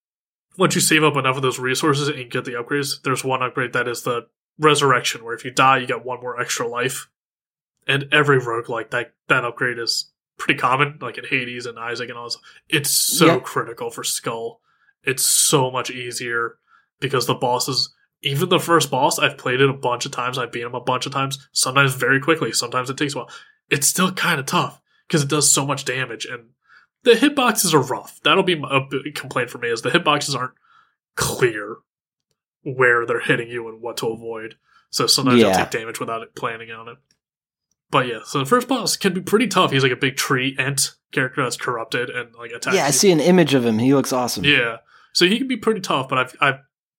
[0.59, 3.43] once you save up enough of those resources and you get the upgrades, there's one
[3.43, 4.27] upgrade that is the
[4.59, 7.09] resurrection, where if you die, you get one more extra life.
[7.87, 12.09] And every rogue like that that upgrade is pretty common, like in Hades and Isaac
[12.09, 12.39] and all this.
[12.69, 13.39] It's so Yeah.
[13.41, 14.59] critical for Skul.
[15.03, 16.59] It's so much easier
[17.01, 20.37] because the bosses, even the first boss, I've played it a bunch of times.
[20.39, 21.49] I've beat him a bunch of times.
[21.53, 22.53] Sometimes very quickly.
[22.53, 23.31] Sometimes it takes a while.
[23.71, 26.51] It's still kind of tough because it does so much damage and
[27.03, 28.21] the hitboxes are rough.
[28.25, 30.55] That'll be a big complaint for me is the hitboxes aren't
[31.15, 31.77] clear
[32.63, 34.57] where they're hitting you and what to avoid.
[34.91, 36.97] So sometimes you'll take damage without it planning on it.
[37.91, 39.71] But yeah, so the first boss can be pretty tough.
[39.71, 42.77] He's like a big tree ent character that's corrupted and like attacks.
[42.77, 42.93] Yeah, I you.
[42.93, 43.79] see an image of him.
[43.79, 44.45] He looks awesome.
[44.45, 44.79] Yeah,
[45.13, 46.59] so he can be pretty tough, but I've I've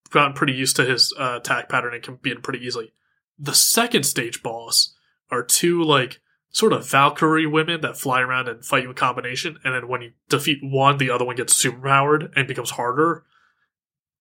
[0.09, 2.93] gotten pretty used to his uh, attack pattern and can beat him pretty easily.
[3.37, 4.95] The second stage boss
[5.29, 9.59] are two like sort of Valkyrie women that fly around and fight you in combination,
[9.63, 13.25] and then when you defeat one, the other one gets superpowered and becomes harder.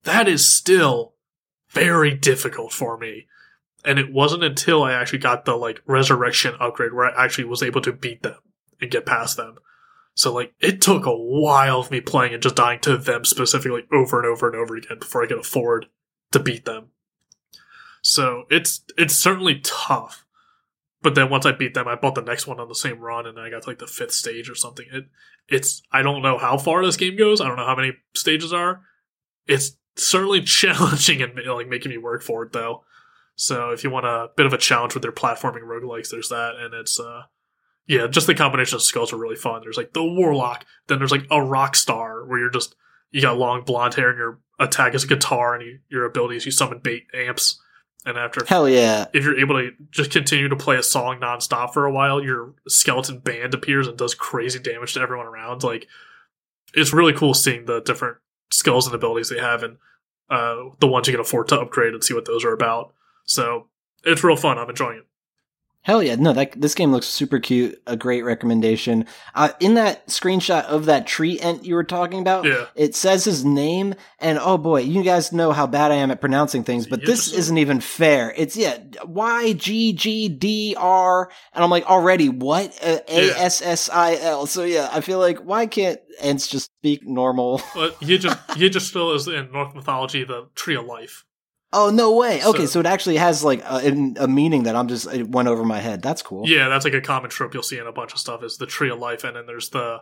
[0.02, 1.14] That is still
[1.70, 3.26] very difficult for me.
[3.86, 7.62] And it wasn't until I actually got the like resurrection upgrade where I actually was
[7.62, 8.38] able to beat them
[8.80, 9.56] and get past them.
[10.14, 13.84] So like it took a while of me playing and just dying to them specifically
[13.92, 15.86] over and over and over again before I could afford
[16.32, 16.88] to beat them.
[18.02, 20.24] So it's it's certainly tough.
[21.02, 23.26] But then once I beat them, I bought the next one on the same run
[23.26, 24.86] and I got to like the fifth stage or something.
[24.90, 25.04] It
[25.48, 27.40] it's I don't know how far this game goes.
[27.40, 28.80] I don't know how many stages are.
[29.46, 32.85] It's certainly challenging and like making me work for it though.
[33.36, 36.56] So if you want a bit of a challenge with their platforming roguelikes, there's that,
[36.56, 37.24] and it's uh
[37.86, 39.60] yeah, just the combination of skulls are really fun.
[39.62, 42.74] There's like the warlock, then there's like a rock star where you're just
[43.12, 46.44] you got long blonde hair and your attack is a guitar and you, your abilities
[46.44, 47.60] you summon bait amps,
[48.04, 49.06] and after Hell yeah.
[49.12, 52.54] if you're able to just continue to play a song nonstop for a while, your
[52.66, 55.62] skeleton band appears and does crazy damage to everyone around.
[55.62, 55.86] Like
[56.74, 58.16] it's really cool seeing the different
[58.50, 59.76] skills and abilities they have and
[60.30, 62.92] uh, the ones you can afford to upgrade and see what those are about.
[63.26, 63.68] So
[64.04, 64.58] it's real fun.
[64.58, 65.02] I'm enjoying it.
[65.82, 66.16] Hell yeah.
[66.16, 67.80] No, that this game looks super cute.
[67.86, 69.06] A great recommendation.
[69.36, 72.66] Uh, in that screenshot of that tree ent you were talking about, Yeah.
[72.74, 76.20] it says his name, and oh boy, you guys know how bad I am at
[76.20, 78.34] pronouncing things, but this isn't even fair.
[78.36, 82.76] It's, yeah, Y G G D R, and I'm like, already, what?
[82.82, 84.46] Uh, A S S I L.
[84.46, 87.62] So yeah, I feel like, why can't ents just speak normal?
[87.76, 91.24] But Yijis- Yggdrasil is in Norse mythology the tree of life.
[91.78, 92.42] Oh, no way.
[92.44, 95.48] Okay, So- so, it actually has like a, a meaning that I'm just, it went
[95.48, 96.00] over my head.
[96.02, 96.48] That's cool.
[96.48, 98.66] Yeah, that's like a common trope you'll see in a bunch of stuff is the
[98.66, 100.00] tree of life, and then there's the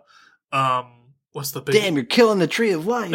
[0.52, 0.86] um,
[1.32, 3.12] what's the big Damn, you're killing the tree of life.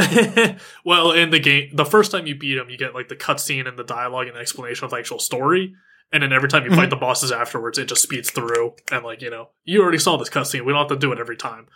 [0.86, 3.68] well, in the game, the first time you beat him, you get like the cutscene
[3.68, 5.74] and the dialogue and the explanation of the actual story.
[6.12, 8.74] And then every time you fight the bosses afterwards, it just speeds through.
[8.92, 10.66] And like you know, you already saw this cutscene.
[10.66, 11.68] We don't have to do it every time.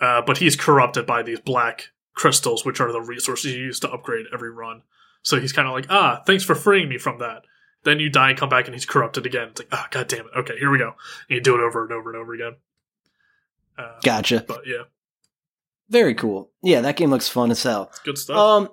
[0.00, 3.90] Uh, but he's corrupted by these black crystals, which are the resources you use to
[3.90, 4.82] upgrade every run.
[5.22, 7.42] So he's kind of like, ah, thanks for freeing me from that.
[7.84, 9.48] Then you die and come back, and he's corrupted again.
[9.48, 10.32] It's like, ah, god damn it.
[10.36, 10.94] Okay, here we go.
[11.28, 12.56] And you do it over and over and over again.
[13.78, 14.44] Uh, Gotcha.
[14.46, 14.82] But yeah,
[15.88, 16.50] Very cool.
[16.62, 17.90] Yeah, that game looks fun as hell.
[18.04, 18.36] good stuff.
[18.36, 18.68] Um,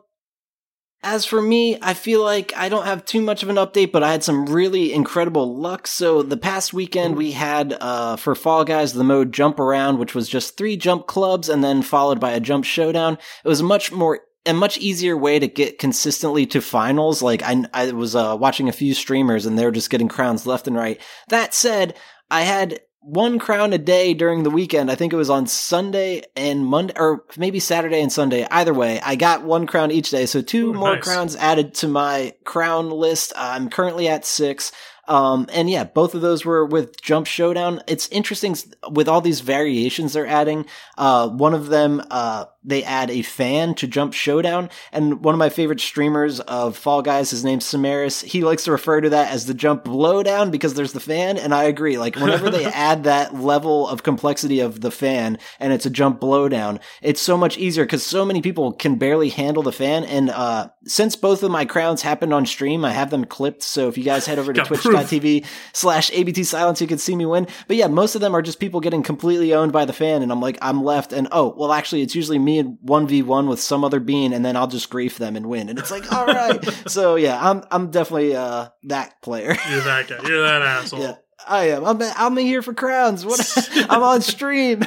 [1.01, 4.03] as for me, I feel like I don't have too much of an update, but
[4.03, 5.88] I had some really incredible luck.
[5.88, 10.13] So the past weekend we had, uh, for Fall Guys, the mode Jump Around, which
[10.13, 13.17] was just three jump clubs and then followed by a jump showdown.
[13.45, 17.21] It was much more, a much easier way to get consistently to finals.
[17.21, 20.45] Like I, I was, uh, watching a few streamers and they were just getting crowns
[20.45, 20.99] left and right.
[21.29, 21.95] That said,
[22.29, 24.91] I had one crown a day during the weekend.
[24.91, 28.45] I think it was on Sunday and Monday, or maybe Saturday and Sunday.
[28.51, 30.25] Either way, I got one crown each day.
[30.25, 31.03] So two Ooh, more nice.
[31.03, 33.31] crowns added to my crown list.
[33.35, 34.71] I'm currently at six.
[35.07, 37.81] Um, and yeah, both of those were with Jump Showdown.
[37.88, 38.55] It's interesting
[38.91, 40.67] with all these variations they're adding.
[40.99, 44.69] Uh, one of them, uh, they add a fan to Jump Showdown.
[44.91, 48.22] And one of my favorite streamers of Fall Guys, his name's Samaris.
[48.22, 51.38] He likes to refer to that as the Jump Blowdown because there's the fan.
[51.38, 51.98] And I agree.
[51.98, 56.19] Like whenever they add that level of complexity of the fan and it's a Jump
[56.19, 60.04] Blowdown, it's so much easier because so many people can barely handle the fan.
[60.04, 63.63] And, uh, since both of my crowns happened on stream, I have them clipped.
[63.63, 67.26] So if you guys head over to twitch.tv slash ABT silence, you can see me
[67.26, 67.48] win.
[67.67, 70.24] But yeah, most of them are just people getting completely owned by the fan.
[70.24, 71.13] And I'm like, I'm left.
[71.13, 74.33] And oh, well, actually, it's usually me and 1v1 with some other bean.
[74.33, 75.69] And then I'll just grief them and win.
[75.69, 76.63] And it's like, all right.
[76.89, 79.55] so yeah, I'm, I'm definitely, uh, that player.
[79.69, 80.27] You're that guy.
[80.27, 80.99] You're that asshole.
[81.01, 81.15] yeah,
[81.47, 81.85] I am.
[81.85, 83.25] I'm, I'm here for crowns.
[83.25, 83.39] What?
[83.89, 84.83] I'm on stream.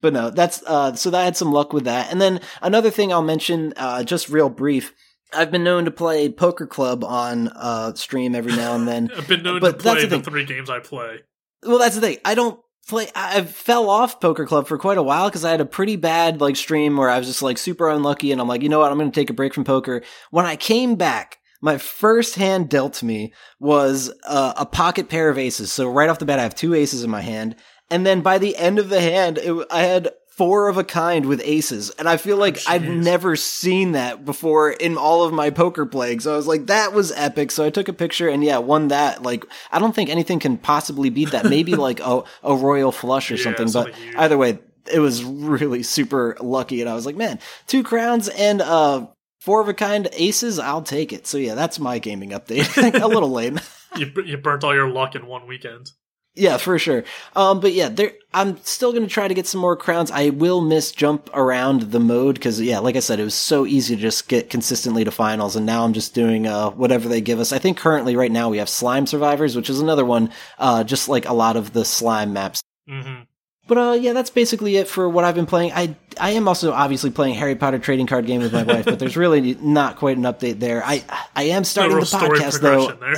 [0.00, 2.10] but no, that's uh so that I had some luck with that.
[2.12, 4.94] And then another thing I'll mention, uh just real brief.
[5.32, 9.10] I've been known to play poker club on uh stream every now and then.
[9.16, 11.20] I've been known But to that's play the the, three games I play.
[11.64, 12.18] well, that's the thing.
[12.24, 15.60] I don't play I fell off poker club for quite a while because I had
[15.60, 18.62] a pretty bad like stream where I was just like super unlucky and I'm like,
[18.62, 20.02] you know what, I'm gonna take a break from poker.
[20.30, 25.28] When I came back, my first hand dealt to me was uh, a pocket pair
[25.28, 25.72] of aces.
[25.72, 27.56] So right off the bat, I have two aces in my hand,
[27.90, 31.26] and then by the end of the hand, it, I had four of a kind
[31.26, 35.50] with aces, and I feel like I've never seen that before in all of my
[35.50, 36.20] poker playing.
[36.20, 37.50] So I was like, that was epic.
[37.50, 39.22] So I took a picture and yeah, won that.
[39.22, 41.46] Like, I don't think anything can possibly beat that.
[41.46, 44.14] Maybe like a, a royal flush or Yeah, something, but huge.
[44.16, 44.58] either way,
[44.92, 46.80] it was really super lucky.
[46.80, 49.06] And I was like, man, two crowns and, uh,
[49.38, 51.24] Four of a kind aces, I'll take it.
[51.28, 52.66] So yeah, that's my gaming update.
[53.00, 53.60] a little lame.
[53.96, 55.92] You, you burnt all your luck in one weekend.
[56.36, 57.02] Yeah, for sure.
[57.34, 58.12] Um, but yeah, there.
[58.34, 60.10] I'm still gonna try to get some more crowns.
[60.10, 63.64] I will miss jump around the mode because yeah, like I said, it was so
[63.64, 67.22] easy to just get consistently to finals, and now I'm just doing uh whatever they
[67.22, 67.52] give us.
[67.54, 71.08] I think currently right now we have slime survivors, which is another one, uh, just
[71.08, 72.62] like a lot of the slime maps.
[72.86, 73.22] hmm
[73.66, 75.72] But uh, yeah, that's basically it for what I've been playing.
[75.72, 78.98] I I am also obviously playing Harry Potter trading card game with my wife, but
[78.98, 80.84] there's really not quite an update there.
[80.84, 81.02] I
[81.34, 82.88] I am No starting real the podcast though.
[82.92, 83.16] there.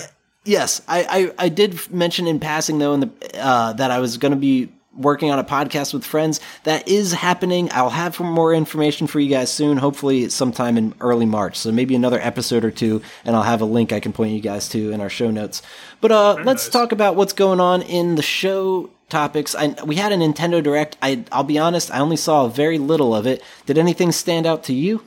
[0.48, 4.16] Yes, I, I, I did mention in passing though in the uh, that I was
[4.16, 6.40] going to be working on a podcast with friends.
[6.64, 7.68] That is happening.
[7.70, 9.76] I'll have more information for you guys soon.
[9.76, 11.58] Hopefully, sometime in early March.
[11.58, 14.40] So maybe another episode or two, and I'll have a link I can point you
[14.40, 15.60] guys to in our show notes.
[16.00, 16.70] But uh, let's nice.
[16.70, 19.54] talk about what's going on in the show topics.
[19.54, 20.96] I, we had a Nintendo Direct.
[21.02, 23.42] I I'll be honest, I only saw very little of it.
[23.66, 25.02] Did anything stand out to you?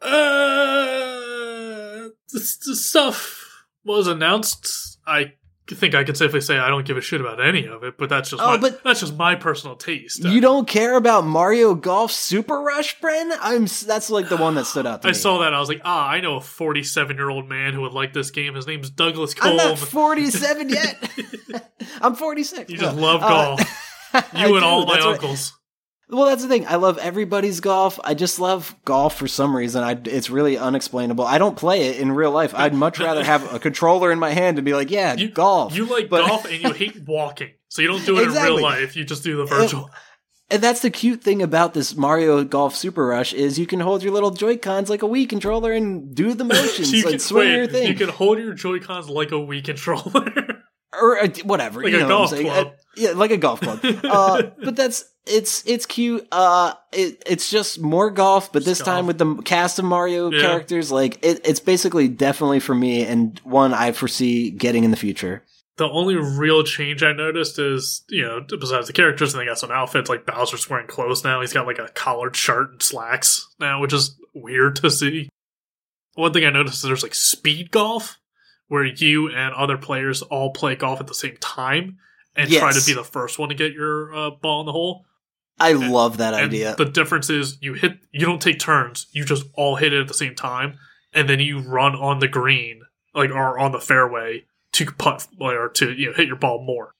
[0.00, 0.20] Uh,
[2.32, 3.43] this stuff
[3.84, 4.98] was announced.
[5.06, 5.32] I
[5.66, 8.08] think I can safely say I don't give a shit about any of it, but
[8.10, 10.22] that's just Oh, my, but- that's just my personal taste.
[10.24, 13.34] You don't care about Mario Golf Super Rush, Bren?
[13.40, 15.14] I'm that's like the one that stood out to I me.
[15.16, 15.54] saw that.
[15.54, 18.30] I was like, ah, I know a 47 year old man who would like this
[18.30, 18.54] game.
[18.54, 19.52] His name's Douglas Cole.
[19.52, 21.10] I'm not 47 yet.
[22.02, 22.70] I'm 46.
[22.70, 23.60] you just love Uh, golf.
[24.14, 25.52] I You and do, all my uncles.
[26.14, 26.66] Well, that's the thing.
[26.66, 27.98] I love everybody's golf.
[28.04, 29.82] I just love golf for some reason.
[29.82, 31.24] I, it's really unexplainable.
[31.24, 32.54] I don't play it in real life.
[32.54, 35.74] I'd much rather have a controller in my hand and be like, yeah, You- golf.
[35.76, 38.60] You like But- golf and you hate walking, so you don't do it in real
[38.62, 38.96] life.
[38.96, 39.90] You just do the virtual.
[40.50, 44.02] And that's the cute thing about this Mario Golf Super Rush is you can hold
[44.02, 47.18] your little Joy Cons like a Wii controller and do the motions you and can,
[47.18, 50.62] swing wait, your thing, you can hold your Joy Cons like a Wii controller.
[50.92, 52.52] or uh, whatever, Like you a know golf what I'm saying?
[52.52, 52.66] club.
[52.68, 53.80] Uh, yeah, like a golf club.
[54.04, 56.26] uh, but that's it's it's cute.
[56.30, 60.40] Uh, it, it's just more golf, but this time with the cast of Mario Yeah.
[60.40, 60.92] characters.
[60.92, 65.42] Like it, it's basically definitely for me and one I foresee getting in the future.
[65.76, 69.58] the only real change I noticed is, you know, besides the characters, and they got
[69.58, 71.40] some outfits like Bowser's wearing clothes now.
[71.40, 75.28] He's got like a collared shirt and slacks now, which is weird to see.
[76.14, 78.18] One thing I noticed is there's like speed golf,
[78.68, 81.98] where you and other players all play golf at the same time
[82.36, 85.04] and try to be the first one to get your uh, ball in the hole.
[85.58, 86.74] I love that And idea.
[86.76, 89.06] the difference is you hit, you don't take turns.
[89.12, 90.78] You just all hit it at the same time,
[91.12, 92.82] and then you run on the green,
[93.14, 96.94] like or on the fairway to putt or to you know hit your ball more.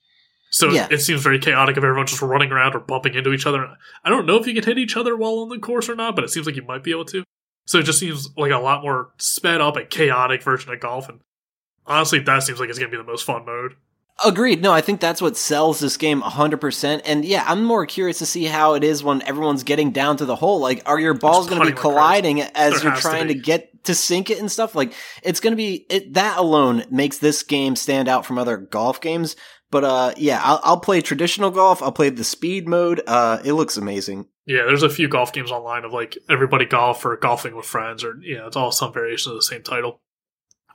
[0.50, 0.86] So Yeah.
[0.88, 3.66] it seems very chaotic if everyone's just running around or bumping into each other.
[4.04, 6.14] I don't know if you can hit each other while on the course or not,
[6.14, 7.24] but it seems like you might be able to.
[7.66, 11.08] So it just seems like a lot more sped up and chaotic version of golf.
[11.08, 11.18] And
[11.86, 13.74] honestly, that seems like it's gonna be the most fun mode.
[14.24, 14.62] Agreed.
[14.62, 17.02] No, I think that's what sells this game 100%.
[17.04, 20.24] And yeah, I'm more curious to see how it is when everyone's getting down to
[20.24, 20.60] the hole.
[20.60, 23.34] Like, are your balls going to be colliding as There you're has to trying to,
[23.34, 24.76] get to sink it and stuff?
[24.76, 24.92] Like,
[25.24, 29.00] it's going to be, it, that alone makes this game stand out from other golf
[29.00, 29.34] games.
[29.72, 31.82] But, uh, yeah, I'll, I'll play traditional golf.
[31.82, 33.02] I'll play the speed mode.
[33.08, 34.26] Uh, it looks amazing.
[34.46, 38.04] Yeah, there's a few golf games online of like everybody golf or golfing with friends,
[38.04, 40.02] or you know, it's all some variation of the same title.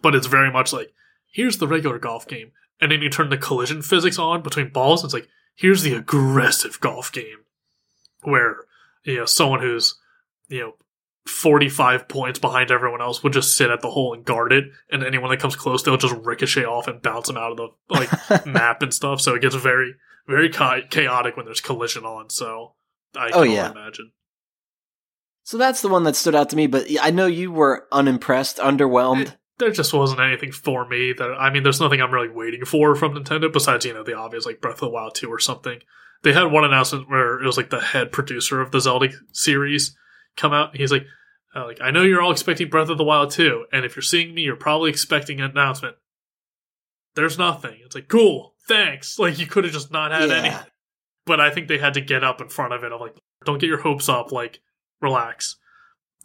[0.02, 0.92] But it's very much like
[1.32, 5.02] here's the regular golf game, and then you turn the collision physics on between balls.
[5.02, 7.46] And it's like here's the aggressive golf game,
[8.24, 8.58] where
[9.04, 9.96] you know someone who's
[10.48, 10.74] you know
[11.28, 15.04] 45 points behind everyone else would just sit at the hole and guard it, and
[15.04, 18.46] anyone that comes close, they'll just ricochet off and bounce them out of the like
[18.46, 19.22] map and stuff.
[19.22, 19.96] So it gets very
[20.28, 22.30] very chaotic when there's collision on.
[22.30, 22.76] So
[23.16, 23.72] I oh, can Oh, yeah.
[23.72, 24.12] imagine.
[25.44, 28.58] So that's the one that stood out to me, but I know you were unimpressed,
[28.58, 29.36] underwhelmed.
[29.60, 32.96] There just wasn't anything for me that I mean there's nothing I'm really waiting for
[32.96, 35.80] from Nintendo besides you know the obvious like Breath of the Wild 2 or something.
[36.24, 39.96] They had one announcement where it was like the head producer of the Zelda series
[40.36, 40.76] come out.
[40.76, 41.06] He's like
[41.56, 44.04] uh, like I know you're all expecting Breath of the Wild 2 and if you're
[44.04, 45.96] seeing me you're probably expecting an announcement.
[47.16, 47.78] There's nothing.
[47.86, 48.56] It's like cool.
[48.68, 49.18] Thanks.
[49.20, 50.36] Like you could have just not had Yeah.
[50.36, 50.66] anything.
[51.26, 52.92] But I think they had to get up in front of it.
[52.92, 54.60] I'm like don't get your hopes up like
[55.02, 55.58] relax.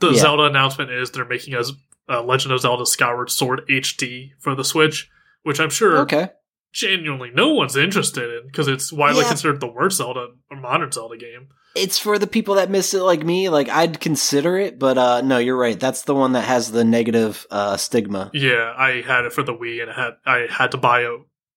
[0.01, 0.21] The Yeah.
[0.21, 1.73] Zelda announcement is they're making us
[2.09, 5.11] uh, Legend of Zelda Skyward Sword HD for the Switch,
[5.43, 6.29] which I'm sure Okay.
[6.73, 9.29] genuinely no one's interested in because it's widely Yeah.
[9.29, 11.49] considered the worst Zelda or modern Zelda game.
[11.77, 13.49] It's for the people that miss it like me.
[13.49, 15.79] Like, I'd consider it, but, uh, no, you're right.
[15.79, 18.31] That's the one that has the negative, uh, stigma.
[18.33, 21.17] Yeah, I had it for the Wii and I had I had to buy a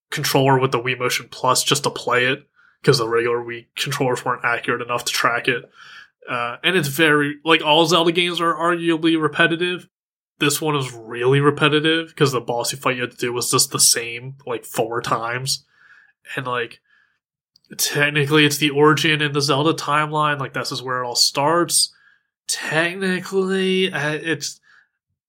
[0.10, 2.47] controller with the Wii Motion Plus just to play it
[2.81, 5.63] because the regular Wii controllers weren't accurate enough to track it.
[6.29, 9.88] Uh, and it's very like all Zelda games are arguably repetitive.
[10.39, 13.50] This one is really repetitive because the boss you fight you had to do was
[13.50, 15.65] just the same like four times,
[16.36, 16.80] and like
[17.78, 20.39] technically it's the origin in the Zelda timeline.
[20.39, 21.93] Like this is where it all starts.
[22.47, 24.60] Technically, it's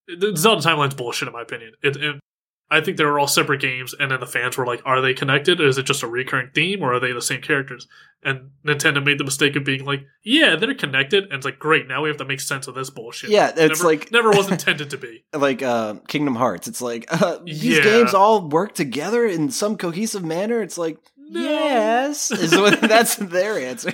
[0.06, 1.72] the Zelda timeline's bullshit in my opinion.
[1.82, 2.20] It, it,
[2.70, 5.14] I think they were all separate games, and then the fans were like, "Are they
[5.14, 5.58] connected?
[5.60, 7.86] Or is it just a recurring theme, or are they the same characters?"
[8.22, 11.88] And Nintendo made the mistake of being like, "Yeah, they're connected," and it's like, "Great,
[11.88, 14.50] now we have to make sense of this bullshit." Yeah, it's never, like- never was
[14.50, 15.24] intended to be.
[15.32, 16.68] like uh Kingdom Hearts.
[16.68, 17.82] It's like uh, these Yeah.
[17.84, 20.60] games all work together in some cohesive manner.
[20.60, 21.40] It's like No.
[21.40, 23.92] yes, is what that's their answer.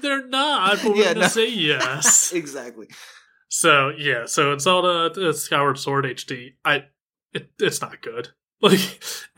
[0.00, 1.28] They're not, but we're Yeah, gonna no.
[1.28, 2.32] say yes.
[2.32, 2.88] exactly.
[3.48, 6.54] So yeah, so it's Zelda uh, Skyward Sword HD.
[6.64, 6.84] I
[7.42, 8.28] it, it's not good.
[8.60, 8.80] Like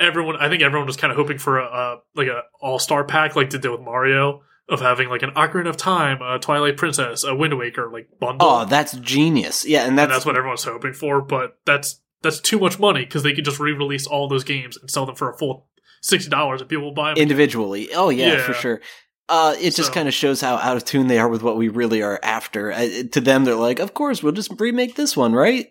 [0.00, 3.04] everyone, I think everyone was kind of hoping for a, a like a all star
[3.04, 6.78] pack, like they did with Mario, of having like an Ocarina of Time, a Twilight
[6.78, 8.48] Princess, a Wind Waker, like bundle.
[8.48, 9.66] Oh, that's genius.
[9.66, 11.20] Yeah, and and that's, that's what everyone's hoping for.
[11.20, 14.78] But that's that's too much money because they could just re release all those games
[14.78, 15.68] and sell them for a full
[16.00, 17.18] sixty dollars, and people will buy them.
[17.22, 17.90] individually.
[17.94, 18.42] Oh yeah, Yeah.
[18.42, 18.80] for sure.
[19.28, 21.58] Uh, it just So- kind of shows how out of tune they are with what
[21.58, 22.72] we really are after.
[22.72, 25.66] Uh, to them, they're like, "Of course, we'll just remake this one, right?"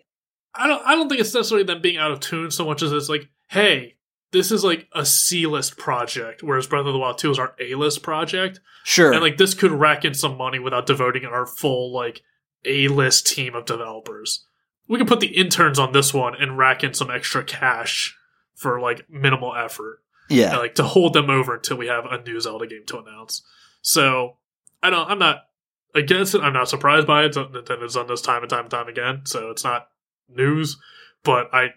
[0.54, 2.92] I don't I don't think it's necessarily them being out of tune so much as
[2.92, 3.96] it's like, hey,
[4.32, 7.54] this is like a C list project, whereas Breath of the Wild 2 is our
[7.60, 8.60] A list project.
[8.84, 9.12] Sure.
[9.12, 12.22] And like this could rack in some money without devoting our full like
[12.64, 14.44] A list team of developers.
[14.88, 18.16] We can put the interns on this one and rack in some extra cash
[18.54, 20.02] for like minimal effort.
[20.28, 20.50] yeah.
[20.50, 23.42] And, like to hold them over until we have a new Zelda game to announce.
[23.82, 24.36] So
[24.82, 25.42] I don't I'm not
[25.94, 26.40] against it.
[26.40, 27.34] I'm not surprised by it.
[27.34, 29.88] Nintendo's done this time and time and time again, so it's not
[30.34, 30.78] news.
[31.24, 31.68] But I,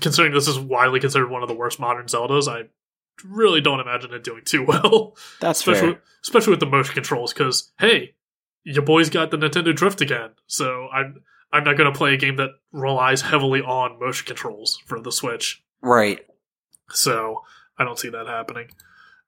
[0.00, 2.68] considering this is widely considered one of the worst modern Zeldas, I
[3.24, 5.16] really don't imagine it doing too well.
[5.40, 6.02] That's especially fair.
[6.22, 7.32] especially with the motion controls.
[7.32, 8.14] Because hey,
[8.64, 12.18] your boy's got the Nintendo Drift again, so I'm I'm not going to play a
[12.18, 15.62] game that relies heavily on motion controls for the Switch.
[15.82, 16.20] Right.
[16.90, 17.42] So
[17.78, 18.68] I don't see that happening.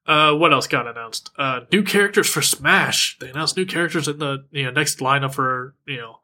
[0.06, 1.30] Uh, what else got announced?
[1.38, 3.16] Uh, new characters for Smash.
[3.20, 6.18] They announced new characters in the you know next lineup for you know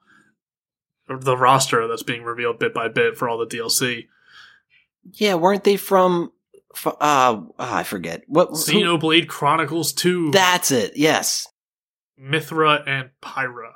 [1.09, 4.07] the roster that's being revealed bit by bit for all the DLC.
[5.15, 6.33] Yeah, weren't they from?
[6.85, 8.49] Uh, ah, I forget what.
[8.49, 10.93] who- Xenoblade Chronicles Two, That's it.
[10.97, 11.47] Yes.
[12.21, 13.73] Mythra and Pyra.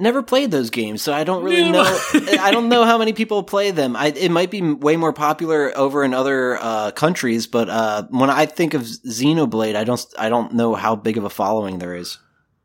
[0.00, 1.98] Never played those games, so I don't really Yeah, know.
[2.40, 3.96] I don't know how many people play them.
[3.96, 8.30] I, it might be way more popular over in other uh, countries, but uh, when
[8.30, 10.04] I think of Xenoblade, I don't.
[10.18, 12.18] I don't know how big of a following there is.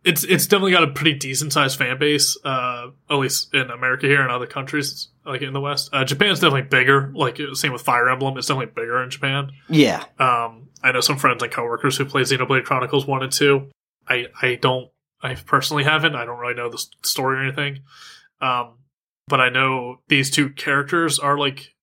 [0.04, 2.38] It's it's definitely got a pretty decent sized fan base.
[2.44, 5.90] Uh, at least in America here and other countries like in the West.
[5.94, 7.12] Uh, Japan's definitely bigger.
[7.16, 9.52] Like same with Fire Emblem, it's definitely bigger in Japan.
[9.70, 10.04] Yeah.
[10.20, 13.70] Um, I know some friends and coworkers who play Xenoblade Chronicles One and Two.
[14.08, 14.90] I I don't.
[15.22, 16.16] I personally haven't.
[16.16, 17.80] I don't really know the story or anything.
[18.42, 18.80] Um,
[19.28, 21.74] but I know these two characters are like.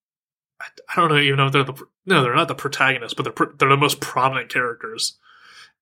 [0.60, 3.22] I, I don't know even know if they're the no, they're not the protagonists, but
[3.22, 5.18] they're pr- they're the most prominent characters,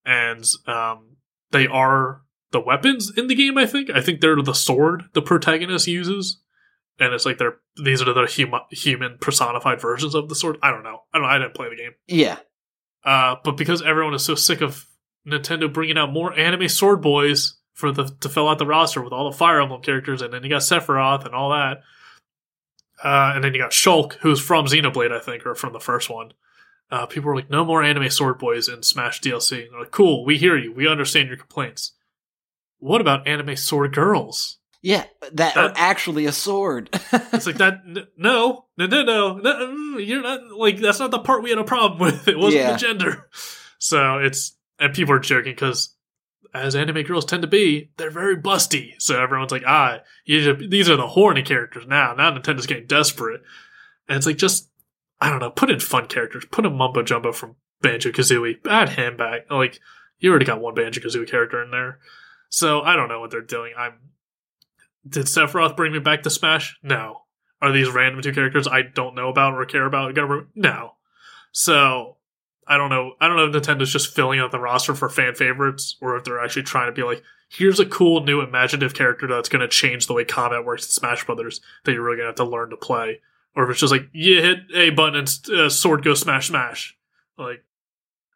[0.05, 1.17] and um,
[1.51, 3.59] they are the weapons in the game.
[3.59, 3.91] I think.
[3.91, 6.41] I think they're the sword the protagonist uses,
[6.99, 10.59] and it's like they're these are the human human personified versions of the sword.
[10.63, 11.03] I don't know.
[11.13, 11.23] I don't.
[11.23, 11.93] Know, I didn't play the game.
[12.07, 12.39] Yeah.
[13.05, 14.87] Uh, but because everyone is so sick of
[15.27, 19.13] Nintendo bringing out more anime sword boys for the to fill out the roster with
[19.13, 21.83] all the Fire Emblem characters, and then you got Sephiroth and all that,
[23.05, 26.11] uh, and then you got Shulk, who's from Xenoblade, I think, or from the first
[26.11, 26.33] one.
[26.91, 29.91] Uh, people were like, "No more anime sword boys in Smash DLC." And they're like,
[29.91, 30.73] "Cool, we hear you.
[30.73, 31.93] We understand your complaints."
[32.79, 34.59] What about anime sword girls?
[34.83, 35.05] Yeah.
[35.33, 36.91] That, That- are actually a sword.
[37.33, 37.81] It's like that.
[37.87, 41.65] N- no, Nintendo, no, mm, you're not like that's not the part we had a
[41.65, 42.27] problem with.
[42.29, 42.73] It wasn't Yeah.
[42.73, 43.29] the gender.
[43.79, 45.95] So it's and people are joking because
[46.55, 48.93] as anime girls tend to be, they're very busty.
[48.99, 52.15] So everyone's like, ah, you- these are the horny characters now.
[52.15, 53.43] Now Nintendo's getting desperate,
[54.09, 54.71] and it's like just
[55.21, 56.45] I don't know, put in fun characters.
[56.51, 58.65] Put a Mumbo Jumbo from Banjo Kazooie.
[58.69, 59.51] Add him back.
[59.51, 59.81] Like
[60.19, 61.99] you already got one Banjo Kazooie character in there.
[62.49, 63.73] So I don't know what they're doing.
[63.77, 63.95] I'm.
[65.09, 66.79] Did Sephiroth bring me back to Smash?
[66.83, 67.23] No.
[67.61, 70.17] Are these random two characters I don't know about or care about?
[70.55, 70.93] No.
[71.53, 72.17] So
[72.67, 73.15] I don't know.
[73.21, 76.25] I don't know if Nintendo's just filling out the roster for fan favorites or if
[76.25, 79.69] they're actually trying to be like, here's a cool new imaginative character that's going to
[79.69, 82.45] change the way combat works in Smash Brothers that you're really going to have to
[82.45, 83.21] learn to play.
[83.57, 86.97] Or if it's just like, you hit A button and uh, sword goes smash smash.
[87.39, 87.65] Like,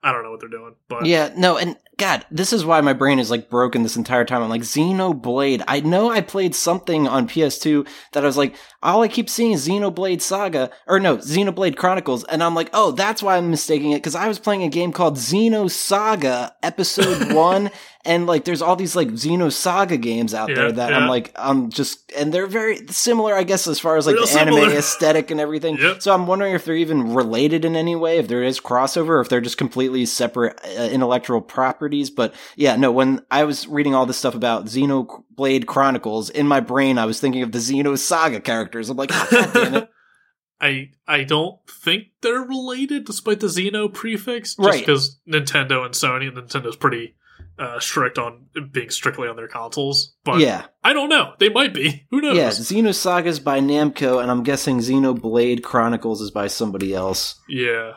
[0.03, 2.93] I don't know what they're doing, but Yeah, no, and God, this is why my
[2.93, 4.43] brain is like broken this entire time.
[4.43, 5.63] I'm like, Xenoblade.
[5.69, 9.53] I know I played something on PS2 that I was like, all I keep seeing
[9.53, 13.93] is Xenoblade Saga, or no, Xenoblade Chronicles, and I'm like, oh, that's why I'm mistaking
[13.93, 17.71] it, because I was playing a game called Xenosaga Episode 1,
[18.05, 20.99] and like, there's all these like Xenosaga games out Yeah, there that yeah.
[20.99, 24.27] I'm like, I'm just, and they're very similar, I guess, as far as like Real
[24.27, 25.79] the anime aesthetic and everything.
[25.79, 26.03] Yep.
[26.03, 29.21] So I'm wondering if they're even related in any way, if there is crossover, or
[29.21, 32.11] if they're just completely separate uh, intellectual properties.
[32.11, 36.61] But yeah, no, when I was reading all this stuff about Xenoblade Chronicles, in my
[36.61, 38.91] brain, I was thinking of the Xenosaga characters.
[38.91, 39.91] I'm like, oh, damn it.
[40.61, 44.51] I I don't think they're related, despite the Xeno prefix.
[44.55, 44.79] Just Right.
[44.81, 47.17] because Nintendo and Sony, and Nintendo's pretty
[47.59, 50.15] uh, strict on being strictly on their consoles.
[50.25, 51.35] But yeah, I don't know.
[51.39, 52.07] They might be.
[52.11, 52.37] Who knows?
[52.37, 52.49] yeah.
[52.49, 57.41] Xenosaga is by Namco, and I'm guessing Xenoblade Chronicles is by somebody else.
[57.49, 57.95] Yeah.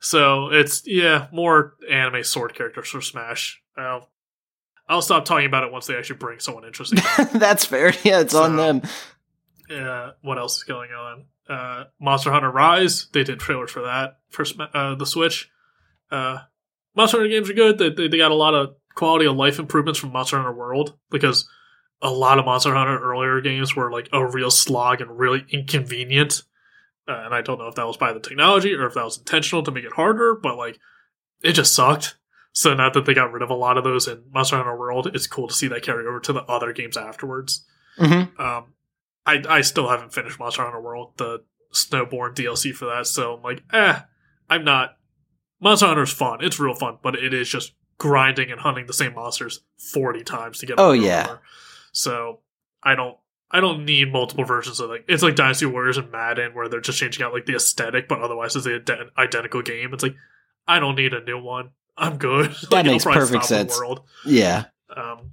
[0.00, 3.62] So it's yeah more anime sword characters for Smash.
[3.76, 4.10] I'll
[4.88, 6.98] I'll stop talking about it once they actually bring someone interesting.
[7.34, 7.92] That's fair.
[8.02, 8.82] Yeah, it's on them.
[9.70, 11.24] uh, what else is going on?
[11.48, 13.08] Uh, Monster Hunter Rise.
[13.12, 15.50] They did trailers for that for uh, the Switch.
[16.10, 16.38] Uh,
[16.96, 17.78] Monster Hunter games are good.
[17.78, 20.96] They, they, they got a lot of quality of life improvements from Monster Hunter World
[21.10, 21.48] because
[22.00, 26.42] a lot of Monster Hunter earlier games were like a real slog and really inconvenient.
[27.08, 29.18] Uh, and I don't know if that was by the technology or if that was
[29.18, 30.78] intentional to make it harder, but like
[31.42, 32.16] it just sucked.
[32.52, 35.08] So now that they got rid of a lot of those in Monster Hunter World,
[35.14, 37.64] it's cool to see that carry over to the other games afterwards.
[37.96, 38.74] hmm Um,
[39.24, 43.42] I I still haven't finished Monster Hunter World, the Snowborn DLC for that, so I'm
[43.42, 44.00] like, eh,
[44.50, 44.96] I'm not.
[45.60, 46.44] Monster Hunter's fun.
[46.44, 47.72] It's real fun, but it is just
[48.02, 50.74] grinding and hunting the same monsters forty times to get.
[50.78, 51.26] Oh, yeah.
[51.28, 51.40] over.
[51.92, 52.40] So
[52.82, 53.16] I don't.
[53.54, 56.80] I don't need multiple versions of like it's like Dynasty Warriors and Madden where they're
[56.80, 59.92] just changing out like the aesthetic, but otherwise it's the ident- identical game.
[59.94, 60.16] It's like
[60.66, 61.70] I don't need a new one.
[61.96, 62.50] I'm good.
[62.62, 63.76] That Like, makes perfect sense.
[63.78, 64.00] World.
[64.24, 64.64] Yeah.
[64.96, 65.32] Um,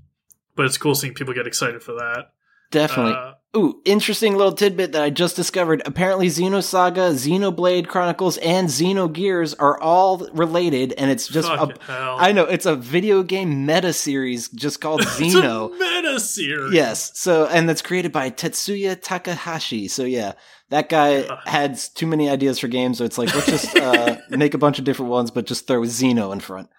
[0.56, 2.32] but it's cool seeing people get excited for that.
[2.72, 3.14] Definitely.
[3.14, 5.82] Uh, Ooh, interesting little tidbit that I just discovered.
[5.84, 12.18] Apparently, Xenosaga, Xenoblade Chronicles, and Xenogears are all related, and it's just a, fucking hell.
[12.20, 15.74] I know it's a video game meta series just called it's Xeno.
[15.76, 16.74] a meta series.
[16.74, 19.88] yes, so and that's created by Tetsuya Takahashi.
[19.88, 20.34] So yeah,
[20.70, 21.40] that guy Ugh.
[21.48, 24.78] had too many ideas for games, so it's like let's just uh, make a bunch
[24.78, 26.70] of different ones, but just throw Xeno in front.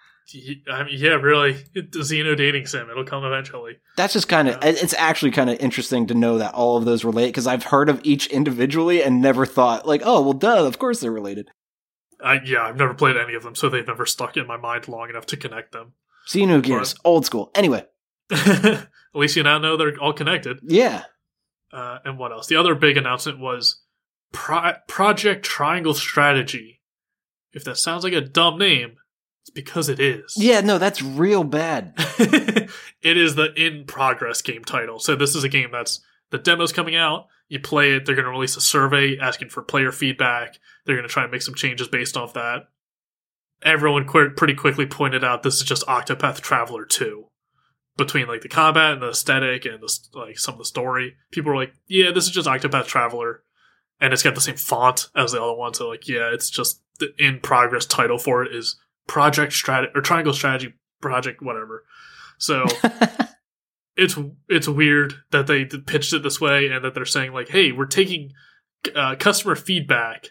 [0.71, 1.55] I mean, yeah, really.
[1.75, 2.89] Xeno dating sim.
[2.91, 3.79] It'll come eventually.
[3.97, 4.71] That's just kind of, Yeah.
[4.71, 7.89] it's actually kind of interesting to know that all of those relate because I've heard
[7.89, 11.51] of each individually and never thought, like, oh, well, duh, of course they're related.
[12.23, 14.89] I, yeah, I've never played any of them, so they've never stuck in my mind
[14.89, 15.95] long enough to connect them.
[16.29, 17.51] Xenogears, old school.
[17.55, 17.85] Anyway,
[18.31, 20.59] At least you now know they're all connected.
[20.63, 21.05] yeah.
[21.73, 22.47] Uh, and what else?
[22.49, 23.81] The other big announcement was
[24.33, 26.81] Pro- Project Triangle Strategy.
[27.53, 28.97] If that sounds like a dumb name,
[29.43, 30.35] it's because it is.
[30.37, 31.95] Yeah, no, that's real bad.
[31.97, 34.99] it is the in progress game title.
[34.99, 37.27] So this is a game that's the demo's coming out.
[37.49, 38.07] You play it.
[38.07, 40.59] They're going to release a survey asking for player feedback.
[40.85, 42.69] They're going to try and make some changes based off that.
[43.63, 47.27] Everyone qu- pretty quickly pointed out this is just Octopath Traveler 2.
[47.97, 51.51] Between like the combat and the aesthetic and the, like some of the story, people
[51.51, 53.43] were like, "Yeah, this is just Octopath Traveler,"
[54.01, 55.75] and it's got the same font as the other one.
[55.75, 58.77] So like, yeah, it's just the in progress title for it is
[59.07, 61.85] Project strategy or Triangle Strategy Project, whatever.
[62.39, 62.67] So
[63.97, 67.73] it's it's weird that they pitched it this way and that they're saying like, "Hey,
[67.73, 68.33] we're taking
[68.95, 70.29] uh, customer feedback."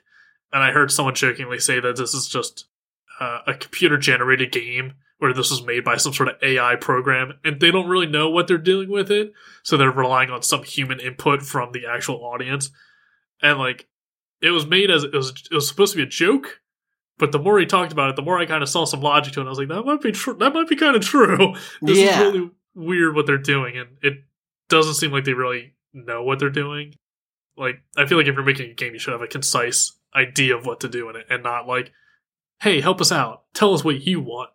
[0.51, 2.67] And I heard someone jokingly say that this is just
[3.19, 7.33] uh, a computer generated game where this was made by some sort of AI program,
[7.43, 10.63] and they don't really know what they're dealing with it, so they're relying on some
[10.63, 12.71] human input from the actual audience.
[13.41, 13.87] And like,
[14.41, 16.61] it was made as it was it was supposed to be a joke.
[17.19, 19.33] But the more he talked about it, the more I kind of saw some logic
[19.33, 19.45] to it.
[19.45, 20.33] I was like, that might be true.
[20.35, 21.53] That might be kind of true.
[21.81, 22.21] This Yeah.
[22.27, 24.13] is really weird what they're doing, and it
[24.69, 26.95] doesn't seem like they really know what they're doing.
[27.57, 30.55] Like, I feel like if you're making a game, you should have a concise idea
[30.57, 31.91] of what to do in it, and not like,
[32.61, 33.43] "Hey, help us out.
[33.53, 34.49] Tell us what you want."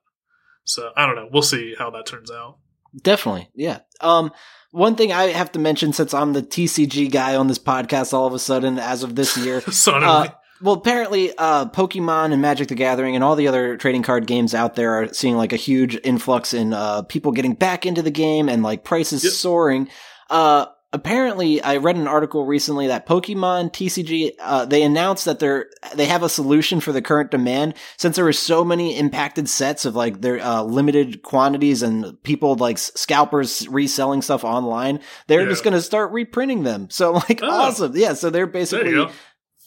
[0.64, 1.28] So I don't know.
[1.30, 2.58] We'll see how that turns out.
[3.02, 3.80] Definitely, yeah.
[4.00, 4.32] Um,
[4.70, 8.26] one thing I have to mention since I'm the TCG guy on this podcast, all
[8.26, 10.28] of a sudden, as of this year, Suddenly, Uh,
[10.64, 14.54] well, apparently, uh, Pokemon and Magic the Gathering and all the other trading card games
[14.54, 18.10] out there are seeing like a huge influx in uh, people getting back into the
[18.10, 19.32] game and like prices Yep.
[19.34, 19.88] soaring.
[20.30, 25.66] Uh, apparently, I read an article recently that Pokemon TCG uh, they announced that they're
[25.94, 29.84] they have a solution for the current demand since there were so many impacted sets
[29.84, 35.00] of like their uh, limited quantities and people like scalpers reselling stuff online.
[35.26, 35.48] They're Yeah.
[35.50, 36.88] just going to start reprinting them.
[36.90, 37.50] So like Oh.
[37.50, 38.14] awesome, yeah.
[38.14, 39.06] So they're basically.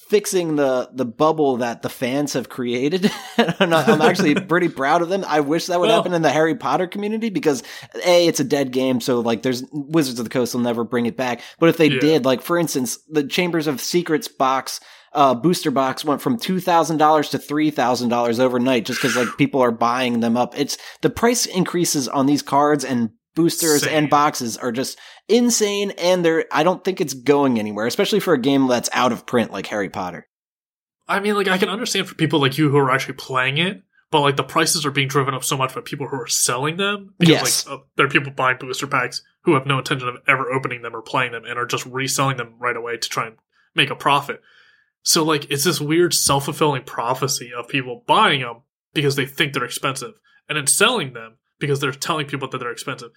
[0.09, 3.11] Fixing the the bubble that the fans have created.
[3.37, 5.23] and I- I'm actually pretty proud of them.
[5.27, 7.63] I wish that would Well- happen in the Harry Potter community because
[8.05, 11.05] a it's a dead game, so like there's Wizards of the Coast will never bring
[11.05, 11.41] it back.
[11.59, 11.99] But if they Yeah.
[11.99, 14.79] did, like for instance, the Chambers of Secrets box.
[15.13, 19.15] Uh, booster box went from two thousand dollars to three thousand dollars overnight, just because
[19.15, 20.55] like people are buying them up.
[20.59, 23.93] It's the price increases on these cards and boosters Insane.
[23.95, 28.33] and boxes are just insane, and they're I don't think it's going anywhere, especially for
[28.33, 30.27] a game that's out of print like Harry Potter.
[31.07, 33.81] I mean, like I can understand for people like you who are actually playing it,
[34.11, 36.77] but like the prices are being driven up so much by people who are selling
[36.77, 37.13] them.
[37.17, 37.67] Because, Yes.
[37.67, 40.81] like uh, there are people buying booster packs who have no intention of ever opening
[40.81, 43.37] them or playing them, and are just reselling them right away to try and
[43.75, 44.41] make a profit.
[45.03, 48.63] So like it's this weird self fulfilling prophecy of people buying them
[48.93, 50.15] because they think they're expensive,
[50.49, 53.11] and then selling them because they're telling people that they're expensive.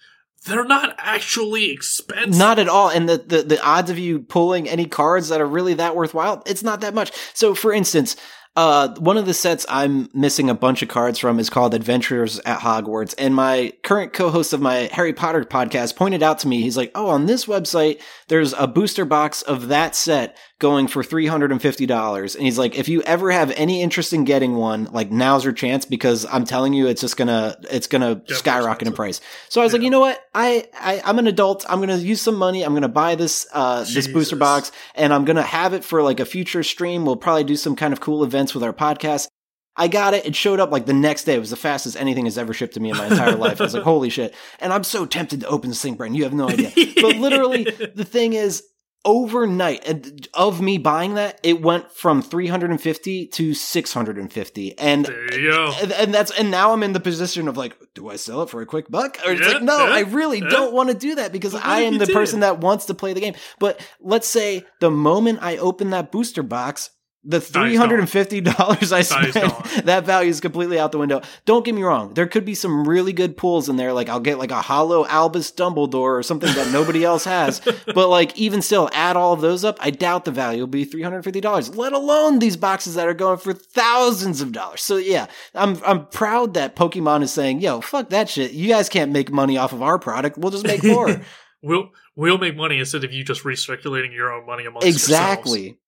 [0.45, 2.37] They're not actually expensive.
[2.37, 2.89] Not at all.
[2.89, 6.41] And the, the, the odds of you pulling any cards that are really that worthwhile,
[6.45, 7.11] it's not that much.
[7.33, 8.15] So for instance,
[8.55, 12.39] uh, one of the sets I'm missing a bunch of cards from is called Adventures
[12.39, 13.15] at Hogwarts.
[13.17, 16.91] And my current co-host of my Harry Potter podcast pointed out to me, he's like,
[16.93, 22.35] Oh, on this website, there's a booster box of that set going for $350.
[22.35, 25.51] And he's like, if you ever have any interest in getting one, like now's your
[25.51, 29.19] chance because I'm telling you, it's just gonna, it's gonna Yeah, skyrocket in price.
[29.49, 30.23] So I was like, you know what?
[30.33, 31.65] I, I I'm an adult.
[31.67, 32.63] I'm gonna use some money.
[32.63, 36.21] I'm gonna buy this uh this booster box, and I'm gonna have it for like
[36.21, 37.05] a future stream.
[37.05, 39.27] We'll probably do some kind of cool events with our podcast.
[39.75, 40.25] I got it.
[40.25, 41.35] It showed up like the next day.
[41.35, 43.59] It was the fastest anything has ever shipped to me in my entire life.
[43.59, 44.35] I was like, holy shit.
[44.59, 46.13] And I'm so tempted to open this thing, Brent.
[46.13, 46.71] You have no idea.
[47.01, 47.63] But literally,
[47.95, 48.63] the thing is,
[49.03, 54.77] overnight of me buying that, it went from 350 to 650.
[54.77, 55.73] And there you go.
[55.81, 58.49] and, and that's and now I'm in the position of like, do I sell it
[58.49, 59.17] for a quick buck?
[59.25, 60.49] Or it's Yeah, like, no, yeah, I really yeah.
[60.49, 62.13] don't want to do that because I am the did?
[62.13, 63.35] person that wants to play the game.
[63.59, 66.91] But let's say the moment I open that booster box,
[67.23, 69.33] The three hundred and fifty dollars I spent,
[69.85, 71.21] that value is completely out the window.
[71.45, 73.93] Don't get me wrong; there could be some really good pulls in there.
[73.93, 77.61] Like I'll get like a hollow Albus Dumbledore or something that nobody else has.
[77.93, 80.85] But like even still, add all of those up, I doubt the value will be
[80.85, 81.75] three hundred fifty dollars.
[81.75, 84.81] Let alone these boxes that are going for thousands of dollars.
[84.81, 88.51] So yeah, I'm I'm proud that Pokemon is saying, "Yo, fuck that shit.
[88.51, 90.37] You guys can't make money off of our product.
[90.39, 91.21] We'll just make more."
[91.61, 95.61] we'll we'll make money instead of you just recirculating your own money amongst exactly.
[95.61, 95.80] Yourselves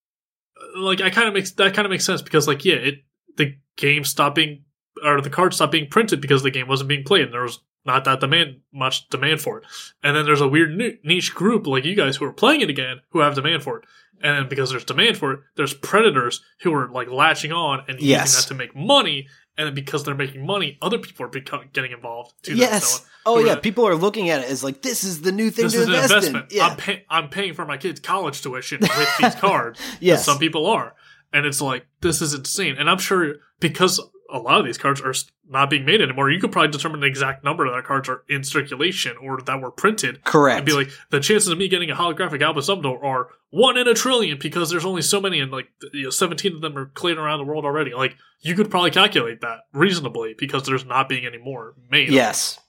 [0.76, 3.04] like I kind of makes that kind of makes sense because like yeah, it
[3.38, 4.64] the game stopped being
[5.04, 7.60] or the card stopped being printed because the game wasn't being played and there was
[7.86, 9.66] not that demand much demand for it.
[10.02, 13.02] And then there's a weird niche group like you guys who are playing it again
[13.10, 13.86] who have demand for it.
[14.22, 18.00] And then because there's demand for it, there's predators who are like latching on and
[18.00, 18.28] yes.
[18.28, 19.28] using that to make money.
[19.58, 22.56] And then because they're making money, other people are becoming, getting involved too.
[22.56, 23.06] Yes.
[23.26, 25.74] Oh yeah, people are looking at it as like this is the new thing this
[25.74, 26.52] to is invest an investment.
[26.52, 26.58] in.
[26.58, 26.68] Yeah.
[26.68, 29.80] I'm, pay- I'm paying for my kids' college tuition with these cards.
[30.00, 30.96] yes, some people are,
[31.32, 32.76] and it's like this is insane.
[32.80, 34.00] And I'm sure because
[34.34, 35.14] a lot of these cards are
[35.48, 38.24] not being made anymore, you could probably determine the exact number of that cards are
[38.28, 40.24] in circulation or that were printed.
[40.24, 40.58] Correct.
[40.58, 43.88] And be like, the chances of me getting a holographic Albus Dumbledore are one in
[43.88, 46.88] a trillion because there's only so many, and like you know, 17 of them are
[46.88, 47.94] cleared around the world already.
[47.94, 52.10] Like you could probably calculate that reasonably because there's not being any more made.
[52.10, 52.60] Yes.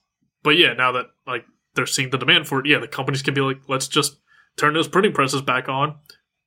[0.43, 3.33] But yeah, now that like they're seeing the demand for it, yeah, the companies can
[3.33, 4.17] be like, let's just
[4.55, 5.95] turn those printing presses back on.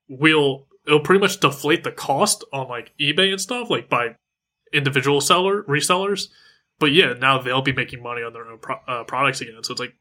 [0.08, 4.14] We'll it'll pretty much deflate the cost on like eBay and stuff, like by
[4.72, 6.28] individual seller resellers.
[6.78, 9.62] But yeah, now they'll be making money on their own pro- uh, products again.
[9.62, 9.94] So it's like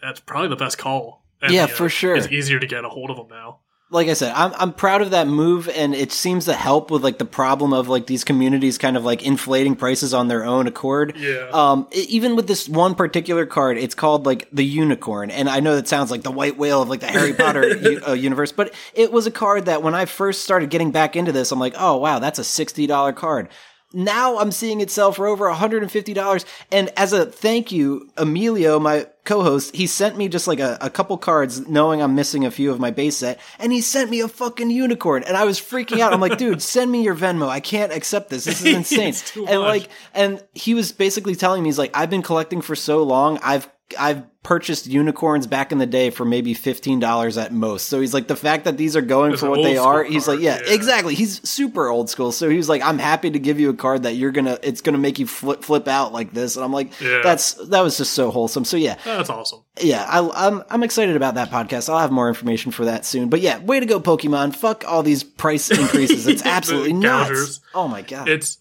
[0.00, 1.24] that's probably the best call.
[1.42, 2.14] And, yeah, you know, for sure.
[2.14, 3.60] It's easier to get a hold of them now
[3.90, 7.02] like I said, I'm I'm proud of that move, and it seems to help with
[7.02, 10.66] like the problem of like these communities kind of like inflating prices on their own
[10.66, 11.16] accord.
[11.16, 11.48] Yeah.
[11.52, 11.88] Um.
[11.92, 15.88] Even with this one particular card, it's called like the unicorn, and I know that
[15.88, 19.12] sounds like the white whale of like the Harry Potter u- uh, universe, but it
[19.12, 21.96] was a card that when I first started getting back into this, I'm like, oh
[21.96, 23.48] wow, that's a sixty dollar card
[23.92, 26.44] now I'm seeing it sell for over $150.
[26.70, 30.90] And as a thank you, Emilio, my co-host, he sent me just like a, a
[30.90, 33.40] couple cards knowing I'm missing a few of my base set.
[33.58, 35.24] And he sent me a fucking unicorn.
[35.24, 36.12] And I was freaking out.
[36.12, 37.48] I'm like, dude, send me your Venmo.
[37.48, 38.44] I can't accept this.
[38.44, 39.46] This is insane.
[39.48, 43.02] and like, and he was basically telling me, he's like, I've been collecting for so
[43.02, 43.38] long.
[43.42, 43.68] I've
[43.98, 47.88] I've purchased unicorns back in the day for maybe fifteen dollars at most.
[47.88, 50.40] So he's like, the fact that these are going for what they are, he's like,
[50.40, 51.14] yeah, yeah, exactly.
[51.14, 52.32] He's super old school.
[52.32, 54.80] So he was like, I'm happy to give you a card that you're gonna, it's
[54.80, 56.56] gonna make you flip flip out like this.
[56.56, 57.20] And I'm like, yeah.
[57.22, 58.64] that's that was just so wholesome.
[58.64, 59.62] So yeah, that's awesome.
[59.80, 61.88] Yeah, I, I'm I'm excited about that podcast.
[61.88, 63.28] I'll have more information for that soon.
[63.28, 64.54] But yeah, way to go, Pokemon!
[64.56, 66.26] Fuck all these price increases.
[66.26, 67.60] It's absolutely nuts.
[67.74, 68.58] Oh my god, it's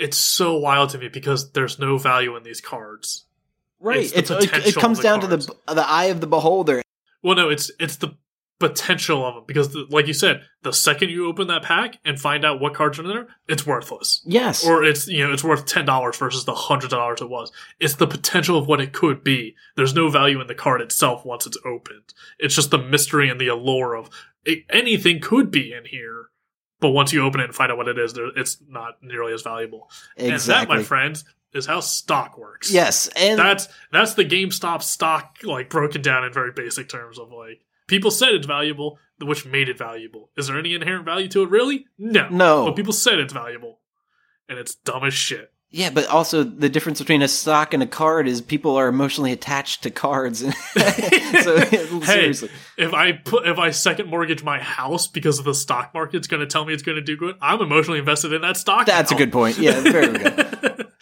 [0.00, 3.26] it's so wild to me because there's no value in these cards.
[3.80, 4.00] Right.
[4.00, 5.46] It's, it's it, it comes down cards.
[5.46, 6.82] to the the eye of the beholder.
[7.22, 8.16] Well, no, it's it's the
[8.60, 12.20] potential of them because, the, like you said, the second you open that pack and
[12.20, 14.22] find out what cards are in there, it's worthless.
[14.24, 14.64] Yes.
[14.64, 17.50] Or it's you know it's worth ten dollars versus the hundred dollars it was.
[17.80, 19.56] It's the potential of what it could be.
[19.76, 22.14] There's no value in the card itself once it's opened.
[22.38, 24.10] It's just the mystery and the allure of
[24.44, 26.26] it, anything could be in here.
[26.80, 29.42] But once you open it and find out what it is, it's not nearly as
[29.42, 29.90] valuable.
[30.16, 30.30] Exactly.
[30.32, 32.70] And that, my friends, is how stock works.
[32.70, 37.32] Yes, and that's that's the GameStop stock like broken down in very basic terms of
[37.32, 40.30] like people said it's valuable, which made it valuable.
[40.36, 41.50] Is there any inherent value to it?
[41.50, 41.86] Really?
[41.98, 42.28] No.
[42.28, 42.64] No.
[42.66, 43.80] But people said it's valuable,
[44.48, 45.52] and it's dumb as shit.
[45.72, 49.30] Yeah, but also the difference between a stock and a card is people are emotionally
[49.30, 50.40] attached to cards.
[50.40, 50.50] so,
[51.60, 52.50] hey, seriously.
[52.76, 56.40] if I put if I second mortgage my house because of the stock market's going
[56.40, 58.86] to tell me it's going to do good, I'm emotionally invested in that stock.
[58.86, 59.16] That's now.
[59.16, 59.58] a good point.
[59.58, 60.88] Yeah, very good.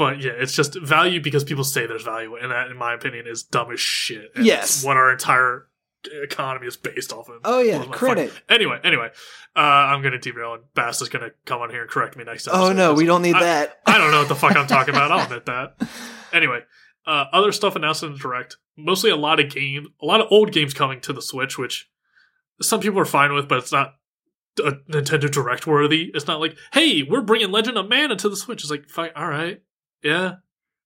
[0.00, 3.26] but yeah, it's just value because people say there's value, and that, in my opinion,
[3.26, 4.32] is dumb as shit.
[4.34, 5.66] And yes, what our entire
[6.22, 7.42] economy is based off of.
[7.44, 8.32] Oh yeah, credit.
[8.48, 9.10] Anyway, anyway,
[9.54, 12.44] uh, I'm gonna derail, and Bass is gonna come on here and correct me next
[12.44, 12.54] time.
[12.56, 13.80] Oh no, we don't need I, that.
[13.84, 15.12] I don't know what the fuck I'm talking about.
[15.12, 15.74] I'll admit that.
[16.32, 16.60] Anyway,
[17.06, 18.56] uh, other stuff announced in the direct.
[18.78, 21.90] Mostly a lot of games, a lot of old games coming to the Switch, which
[22.62, 23.96] some people are fine with, but it's not
[24.64, 26.10] a Nintendo Direct worthy.
[26.14, 28.62] It's not like, hey, we're bringing Legend of Mana to the Switch.
[28.62, 29.60] It's like, fine, all right,
[30.02, 30.36] yeah.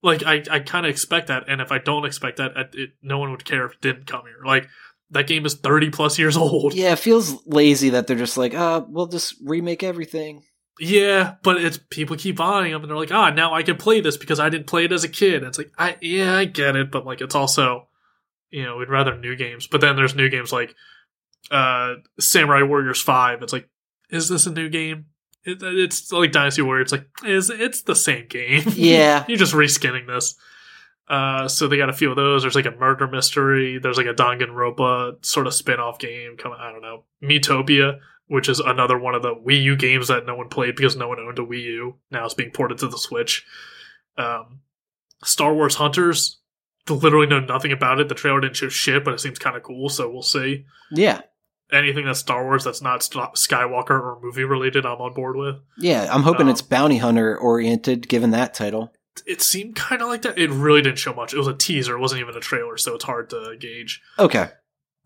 [0.02, 3.18] Like I, I kind of expect that, and if I don't expect that, it, no
[3.18, 4.44] one would care if it didn't come here.
[4.44, 4.68] Like
[5.10, 6.74] that game is thirty plus years old.
[6.74, 10.42] Yeah, it feels lazy that they're just like, uh, we'll just remake everything.
[10.78, 14.00] Yeah, but it's people keep buying them, and they're like, ah, now I can play
[14.00, 15.36] this because I didn't play it as a kid.
[15.36, 17.88] And it's like, I yeah, I get it, but like, it's also,
[18.50, 19.66] you know, we'd rather new games.
[19.68, 20.74] But then there's new games like
[21.50, 23.42] uh Samurai Warriors Five.
[23.42, 23.68] It's like,
[24.10, 25.06] is this a new game?
[25.44, 26.82] It, it's like Dynasty Warrior.
[26.82, 28.62] It's like is it's the same game.
[28.74, 30.34] Yeah, you're just reskinning this.
[31.06, 32.42] Uh, so they got a few of those.
[32.42, 33.78] There's like a murder mystery.
[33.78, 36.58] There's like a Danganronpa sort of spin-off game coming.
[36.58, 37.04] I don't know.
[37.22, 37.98] Miitopia.
[38.26, 41.08] which is another one of the Wii U games that no one played because no
[41.08, 41.96] one owned a Wii U.
[42.10, 43.44] Now it's being ported to the Switch.
[44.16, 44.60] Um,
[45.22, 46.38] Star Wars Hunters,
[46.88, 48.08] literally know nothing about it.
[48.08, 50.64] The trailer didn't show shit, but it seems kind of cool, so we'll see.
[50.90, 51.20] Yeah.
[51.74, 55.56] Anything that's Star Wars that's not Skywalker or movie related, I'm on board with.
[55.78, 58.92] Yeah, I'm hoping Um, it's bounty hunter oriented given that title.
[59.26, 60.38] It seemed kind of like that.
[60.38, 61.34] It really didn't show much.
[61.34, 64.00] It was a teaser, it wasn't even a trailer, so it's hard to gauge.
[64.18, 64.48] Okay.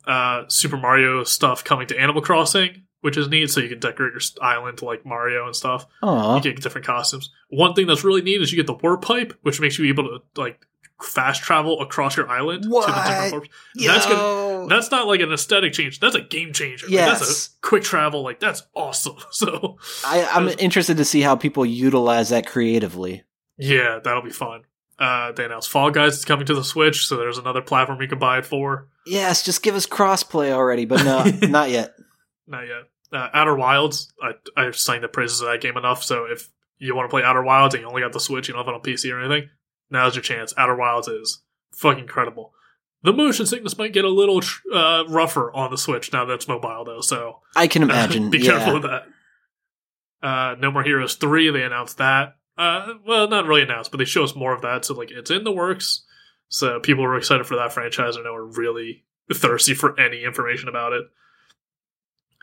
[0.07, 3.51] uh, Super Mario stuff coming to Animal Crossing, which is neat.
[3.51, 5.87] So you can decorate your island like Mario and stuff.
[6.03, 6.37] Aw.
[6.37, 7.31] You get different costumes.
[7.51, 10.05] One thing that's really neat is you get the warp pipe, which makes you able
[10.05, 10.67] to like
[11.03, 13.49] fast travel across your island to the different warps.
[13.75, 14.17] That's good.
[14.17, 14.67] Yo.
[14.69, 16.01] That's not like an aesthetic change.
[16.01, 16.87] That's a game changer.
[16.87, 18.23] Like, that's a quick travel.
[18.23, 19.17] Like that's awesome.
[19.31, 23.23] So I, I'm interested to see how people utilize that creatively.
[23.57, 24.63] yeah, that'll be fun.
[24.99, 28.09] Uh, they announced Fall Guys is coming to the Switch, so there's another platform you
[28.09, 28.89] can buy it for.
[29.07, 31.95] Yes, just give us crossplay already, but no, not yet.
[32.49, 32.83] Not yet.
[33.13, 36.03] Uh, Outer Wilds, I I've sang the praises of that game enough.
[36.03, 38.55] So if you want to play Outer Wilds and you only got the Switch, you
[38.55, 39.49] don't have it on PC or anything,
[39.91, 40.55] now's your chance.
[40.57, 42.53] Outer Wilds is fucking incredible.
[43.03, 44.43] The motion sickness might get a little
[44.75, 47.01] uh, rougher on the Switch now that it's mobile, though.
[47.01, 48.31] So I can imagine.
[48.31, 48.53] be yeah.
[48.53, 49.07] careful with that.
[50.21, 52.37] Uh, no More Heroes three, they announced that.
[52.57, 54.85] Uh, well, not really announced, but they show us more of that.
[54.85, 56.05] So like, it's in the works.
[56.49, 58.17] So people are excited for that franchise.
[58.17, 61.05] I know are really thirsty for any information about it.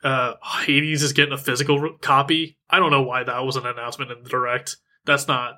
[0.03, 2.57] Uh, Hades is getting a physical copy.
[2.69, 4.77] I don't know why that was an announcement in the direct.
[5.05, 5.55] That's not.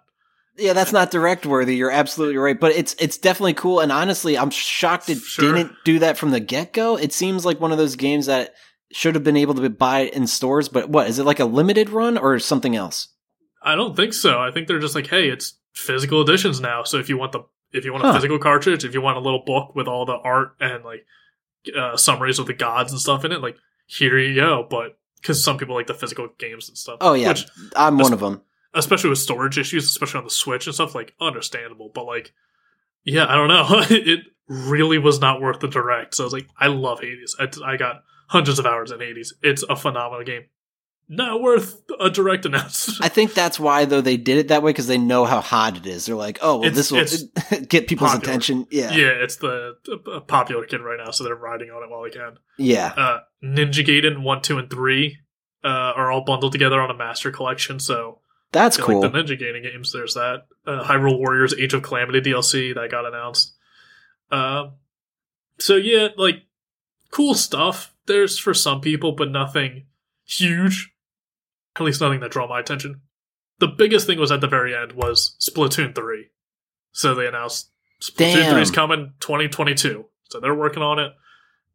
[0.58, 1.76] Yeah, that's not direct worthy.
[1.76, 3.80] You're absolutely right, but it's it's definitely cool.
[3.80, 5.54] And honestly, I'm shocked it Sure.
[5.54, 6.98] didn't do that from the get go.
[6.98, 8.54] It seems like one of those games that
[8.92, 10.70] should have been able to buy it in stores.
[10.70, 13.10] But what is it like a limited run or something else?
[13.62, 14.40] I don't think so.
[14.40, 16.84] I think they're just like, hey, it's physical editions now.
[16.84, 17.44] So if you want the
[17.74, 18.12] if you want Huh.
[18.12, 21.06] a physical cartridge, if you want a little book with all the art and like
[21.78, 24.66] uh, summaries of the gods and stuff in it, like here you go.
[24.70, 26.98] But because some people like the physical games and stuff.
[27.02, 27.46] Oh yeah, Which,
[27.76, 28.42] I'm one of them.
[28.74, 31.92] Especially with storage issues, especially on the Switch and stuff, like understandable.
[31.94, 32.34] But like,
[33.04, 33.66] yeah, I don't know.
[33.90, 36.16] it really was not worth the direct.
[36.16, 37.36] So I was like, I love Hades.
[37.40, 39.34] I, I got hundreds of hours in Hades.
[39.42, 40.44] It's a phenomenal game.
[41.10, 43.00] Not worth a direct announcement.
[43.02, 45.78] I think that's why though they did it that way because they know how hot
[45.78, 46.06] it is.
[46.06, 47.06] They're like, oh well, this will
[47.70, 48.30] get people's popular.
[48.30, 48.68] attention.
[48.70, 52.04] Yeah, yeah, it's the uh, popular kid right now, so they're riding on it while
[52.04, 52.38] they can.
[52.58, 52.88] yeah.
[52.88, 55.20] Uh, Ninja Gaiden one, two, and three
[55.64, 57.80] uh, are all bundled together on a master collection.
[57.80, 58.20] So
[58.52, 59.02] That's cool.
[59.02, 59.92] like the Ninja Gaiden games.
[59.92, 63.56] There's that uh, Hyrule Warriors Age of Calamity DLC that got announced.
[64.32, 64.74] Um,
[65.60, 66.44] so yeah, like
[67.12, 67.94] cool stuff.
[68.06, 69.86] There's for some people, but nothing
[70.26, 70.94] huge.
[71.76, 73.02] At least nothing that draw my attention.
[73.60, 76.30] The biggest thing was at the very end was Splatoon three.
[76.92, 77.70] So they announced
[78.02, 78.54] Splatoon Damn.
[78.54, 80.06] three is coming 2022.
[80.30, 81.12] So they're working on it.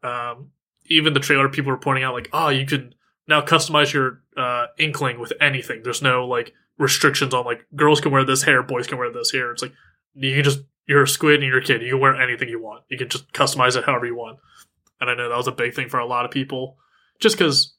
[0.03, 0.51] Um,
[0.87, 2.95] even the trailer people were pointing out like, oh, you can
[3.29, 5.83] now customize your uh, inkling with anything.
[5.83, 9.33] There's no like restrictions on like girls can wear this hair, boys can wear this
[9.33, 9.53] hair.
[9.53, 9.73] It's like
[10.15, 11.83] you can just you're a squid and you're a kid.
[11.83, 12.85] You can wear anything you want.
[12.89, 14.39] You can just customize it however you want.
[15.01, 16.77] And I know that was a big thing for a lot of people,
[17.21, 17.75] just because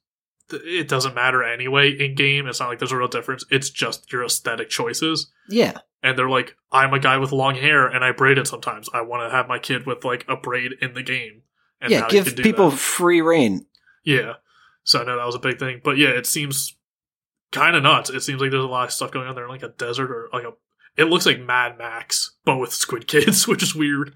[0.51, 2.47] it doesn't matter anyway in game.
[2.47, 3.45] It's not like there's a real difference.
[3.49, 5.31] It's just your aesthetic choices.
[5.49, 8.89] yeah, And they're like, I'm a guy with long hair and I braid it sometimes.
[8.93, 11.43] I want to have my kid with like a braid in the game.
[11.81, 12.07] And yeah.
[12.09, 12.77] Give people that.
[12.77, 13.65] free reign.
[14.03, 14.33] Yeah.
[14.83, 15.81] So I know that was a big thing.
[15.83, 16.75] But yeah, it seems
[17.53, 18.09] kind of nuts.
[18.09, 20.11] It seems like there's a lot of stuff going on there in like a desert
[20.11, 20.51] or like a.
[20.97, 24.13] It looks like Mad Max, but with Squid Kids, which is weird.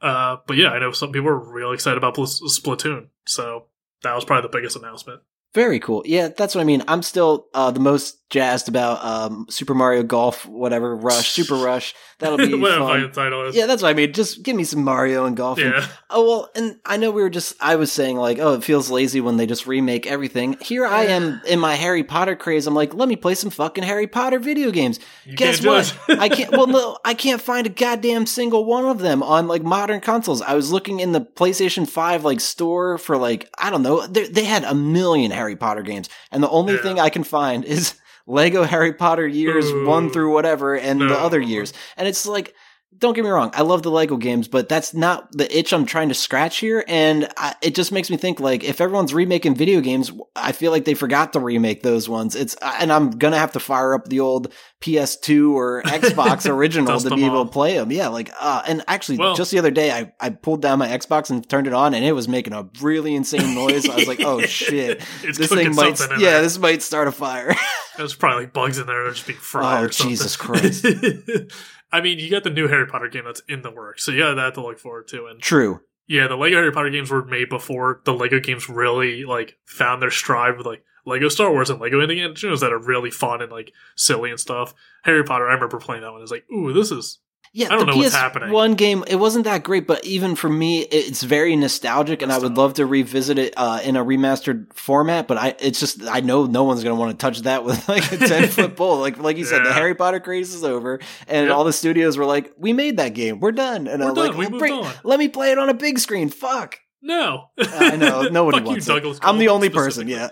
[0.00, 3.08] Uh, but yeah, I know some people are really excited about Splatoon.
[3.26, 3.66] So
[4.02, 5.22] that was probably the biggest announcement.
[5.54, 6.02] Very cool.
[6.04, 6.82] Yeah, that's what I mean.
[6.88, 11.94] I'm still uh, the most jazzed about um, Super Mario Golf, whatever Rush, Super Rush.
[12.18, 13.54] That'll be Whatever title is.
[13.56, 14.12] Yeah, that's what I mean.
[14.12, 15.58] Just give me some Mario and golf.
[15.58, 15.86] and- Yeah.
[16.10, 17.54] oh well, and I know we were just.
[17.60, 20.56] I was saying like, oh, it feels lazy when they just remake everything.
[20.60, 22.66] Here I am in my Harry Potter craze.
[22.66, 24.98] I'm like, let me play some fucking Harry Potter video games.
[25.24, 25.96] You Guess what?
[26.08, 26.50] I can't.
[26.50, 30.40] Well, no, I can't find a goddamn single one of them on like modern consoles.
[30.42, 34.04] I was looking in the PlayStation Five like store for like I don't know.
[34.06, 36.80] They, they had a million Harry Potter games, and the only Yeah.
[36.82, 37.94] thing I can find is
[38.26, 39.86] Lego Harry Potter years Ooh.
[39.86, 41.72] one through whatever, and the other years.
[41.96, 42.54] And it's like.
[42.96, 45.84] Don't get me wrong, I love the Lego games, but that's not the itch I'm
[45.84, 46.84] trying to scratch here.
[46.86, 50.70] And I, it just makes me think like if everyone's remaking video games, I feel
[50.70, 52.36] like they forgot to remake those ones.
[52.36, 57.10] It's and I'm gonna have to fire up the old PS2 or Xbox original to
[57.14, 57.90] be able to play them.
[57.90, 60.88] Yeah, like uh, and actually, Well- just the other day, I I pulled down my
[60.88, 63.88] Xbox and turned it on, and it was making a really insane noise.
[63.88, 66.42] I was like, oh shit, It's this thing might in yeah, there.
[66.42, 67.54] this might start a fire.
[67.96, 69.84] There's probably like bugs in there that are just being fried.
[69.84, 69.88] Oh.
[69.88, 70.84] Jesus Christ.
[71.94, 74.18] I mean, you got the new Harry Potter game that's in the works, so you
[74.18, 75.26] got that to look forward to.
[75.26, 75.80] And True.
[76.08, 80.02] Yeah, the Lego Harry Potter games were made before the Lego games really like found
[80.02, 83.40] their stride with like Lego Star Wars and Lego Indiana Jones that are really fun
[83.40, 84.74] and like silly and stuff.
[85.04, 86.20] Harry Potter, I remember playing that one.
[86.20, 87.20] It's like, ooh, this is
[87.56, 88.50] Yeah, I don't the know what's PS happening.
[88.50, 92.38] One game, it wasn't that great, but even for me, it's very nostalgic, and I
[92.38, 95.28] would love to revisit it uh, in a remastered format.
[95.28, 98.10] But I, it's just I know no one's gonna want to touch that with like
[98.10, 98.98] a ten foot pole.
[98.98, 100.98] Like like you said, the Harry Potter craze is over,
[101.28, 101.54] and Yep.
[101.56, 104.26] all the studios were like, "We made that game, we're done." And We're I'm done,
[104.30, 106.80] like, we "Well, moved bring- on." "Let me play it on a big screen." Fuck.
[107.02, 107.50] no.
[107.56, 108.96] I know nobody wants you, it.
[108.96, 109.20] Douglas.
[109.22, 110.08] I'm the only person.
[110.08, 110.30] Yeah.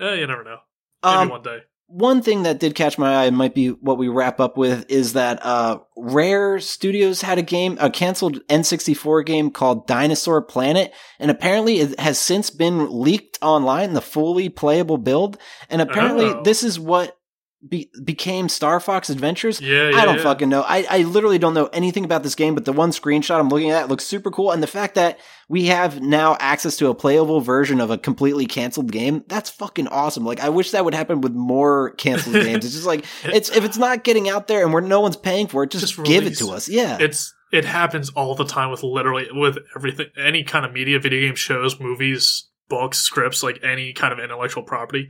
[0.00, 0.58] Eh, you never know.
[1.04, 1.58] Maybe Um, one day.
[1.88, 4.84] One thing that did catch my eye and might be what we wrap up with
[4.90, 10.92] is that uh rare studios had a game a canceled n64 game called dinosaur planet
[11.18, 15.38] and apparently it has since been leaked online the fully playable build
[15.70, 16.42] and apparently Oh.
[16.44, 17.17] this is what
[17.66, 19.96] be- became star fox adventures Yeah, yeah.
[19.96, 20.22] I don't yeah.
[20.22, 20.62] fucking know.
[20.62, 23.70] I, I literally don't know anything about this game, but the one screenshot I'm looking
[23.70, 24.52] at looks super cool.
[24.52, 28.46] And the fact that we have now access to a playable version of a completely
[28.46, 30.24] canceled game, that's fucking awesome.
[30.24, 32.64] Like, I wish that would happen with more canceled games.
[32.64, 35.48] It's just like, it's, if it's not getting out there and where no one's paying
[35.48, 36.68] for it, just, Just give it to us.
[36.68, 36.98] Yeah.
[37.00, 41.26] It's it happens all the time with literally with everything any kind of media, video
[41.26, 45.08] game shows, movies, books, scripts, like any kind of intellectual property.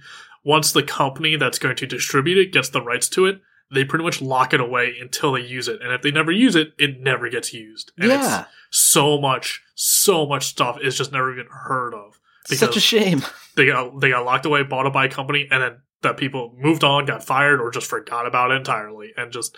[0.48, 3.38] Once the company that's going to distribute it gets the rights to it,
[3.70, 5.78] they pretty much lock it away until they use it.
[5.82, 7.92] And if they never use it, it never gets used.
[7.98, 8.40] And yeah.
[8.40, 12.18] it's so much, so much stuff is just never even heard of.
[12.46, 13.22] Such a shame.
[13.56, 16.56] they got they got locked away, bought up by a company, and then that people
[16.56, 19.12] moved on, got fired, or just forgot about it entirely.
[19.18, 19.54] And just,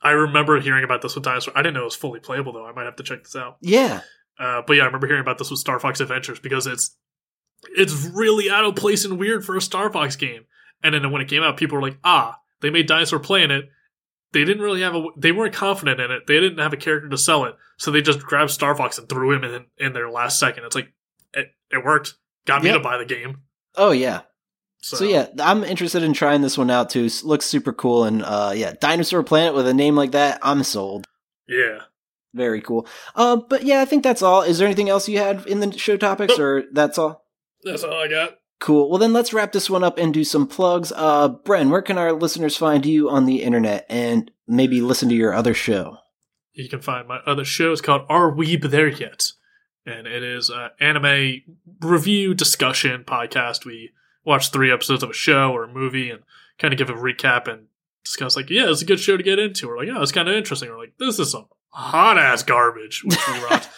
[0.00, 1.58] I remember hearing about this with Dinosaur.
[1.58, 2.66] I didn't know it was fully playable though.
[2.66, 3.56] I might have to check this out.
[3.62, 4.02] Yeah.
[4.38, 6.96] Uh, but yeah, I remember hearing about this with Star Fox Adventures because it's
[7.76, 10.44] it's really out of place and weird for a Star Fox game.
[10.82, 13.68] And then when it came out, people were like, ah, they made Dinosaur Planet.
[14.32, 15.04] They didn't really have a.
[15.16, 16.26] They weren't confident in it.
[16.26, 19.08] They didn't have a character to sell it, so they just grabbed Star Fox and
[19.08, 20.64] threw him in in their last second.
[20.64, 20.92] It's like
[21.34, 22.14] it, it worked.
[22.46, 23.42] Got me to buy the game.
[23.76, 24.22] Oh, yeah.
[24.82, 27.08] So, So yeah, I'm interested in trying this one out too.
[27.22, 28.04] Looks super cool.
[28.04, 31.06] And, uh, yeah, Dinosaur Planet with a name like that, I'm sold.
[31.46, 31.80] yeah.
[32.32, 32.86] Very cool.
[33.16, 34.42] Uh, but yeah, I think that's all.
[34.42, 37.19] Is there anything else you had in the show topics, or that's all?
[37.64, 38.38] That's all I got.
[38.58, 38.90] Cool.
[38.90, 40.92] Well, then let's wrap this one up and do some plugs.
[40.94, 45.14] Uh, Bren, where can our listeners find you on the internet and maybe listen to
[45.14, 45.96] your other show?
[46.52, 47.72] You can find my other show.
[47.72, 49.28] It's called Are We There Yet?
[49.86, 51.40] And it is an anime
[51.80, 53.64] review discussion podcast.
[53.64, 53.92] We
[54.24, 56.22] watch three episodes of a show or a movie and
[56.58, 57.68] kind of give a recap and
[58.04, 59.70] discuss, like, yeah, it's a good show to get into.
[59.70, 60.68] Or like, yeah, it's kind of interesting.
[60.68, 63.02] Or like, this is some hot ass garbage.
[63.04, 63.70] Which we, rocked.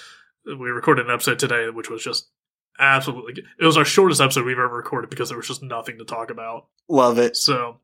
[0.44, 2.30] we recorded an episode today, which was just
[2.78, 3.42] absolutely.
[3.58, 6.30] It was our shortest episode we've ever recorded because there was just nothing to talk
[6.30, 6.66] about.
[6.88, 7.36] Love it.
[7.36, 7.80] So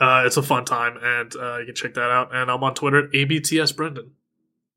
[0.00, 2.34] uh, it's a fun time, and uh, you can check that out.
[2.34, 4.12] And I'm on Twitter at ABTS Brendan.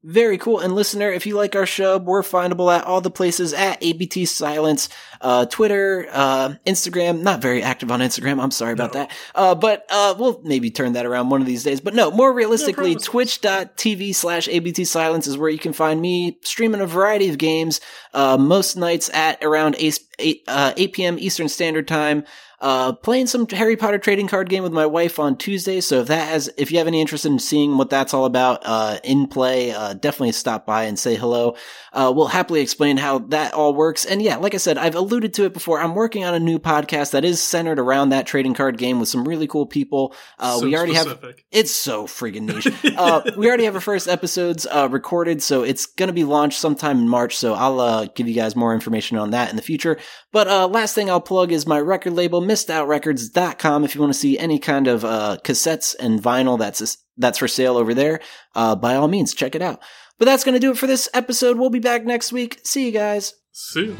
[0.09, 0.61] Very cool.
[0.61, 4.23] And listener, if you like our show, we're findable at all the places at ABT
[4.25, 4.87] Silence,
[5.19, 7.23] uh, Twitter, uh, Instagram.
[7.23, 8.41] Not very active on Instagram.
[8.41, 9.01] I'm sorry about No.
[9.01, 9.11] that.
[9.35, 11.81] Uh, but, uh, we'll maybe turn that around one of these days.
[11.81, 13.09] But no, more realistically, promises.
[13.09, 17.81] twitch.tv slash ABT Silence is where you can find me streaming a variety of games,
[18.13, 21.17] uh, most nights at around 8, 8, uh, 8 p.m.
[21.19, 22.23] Eastern Standard Time.
[22.59, 25.79] Uh, playing some Harry Potter trading card game with my wife on Tuesday.
[25.79, 28.61] So if that has, if you have any interest in seeing what that's all about,
[28.65, 31.55] uh, in play, uh, definitely stop by and say hello.
[31.93, 34.05] Uh, we'll happily explain how that all works.
[34.05, 35.79] And yeah, like I said, I've alluded to it before.
[35.79, 39.09] I'm working on a new podcast that is centered around that trading card game with
[39.09, 40.15] some really cool people.
[40.39, 41.45] Uh, So we already have, specific.
[41.51, 42.67] it's so friggin' niche.
[42.97, 46.59] uh, we already have our first episodes uh, recorded, so it's going to be launched
[46.59, 47.37] sometime in March.
[47.37, 49.99] So I'll uh, give you guys more information on that in the future.
[50.31, 53.83] But uh, last thing I'll plug is my record label, missedoutrecords.com.
[53.83, 57.47] If you want to see any kind of uh, cassettes and vinyl that's that's for
[57.47, 58.19] sale over there,
[58.55, 59.81] uh, by all means, check it out.
[60.19, 61.57] But that's going to do it for this episode.
[61.57, 62.59] We'll be back next week.
[62.63, 63.33] See you guys.
[63.51, 63.97] Soon.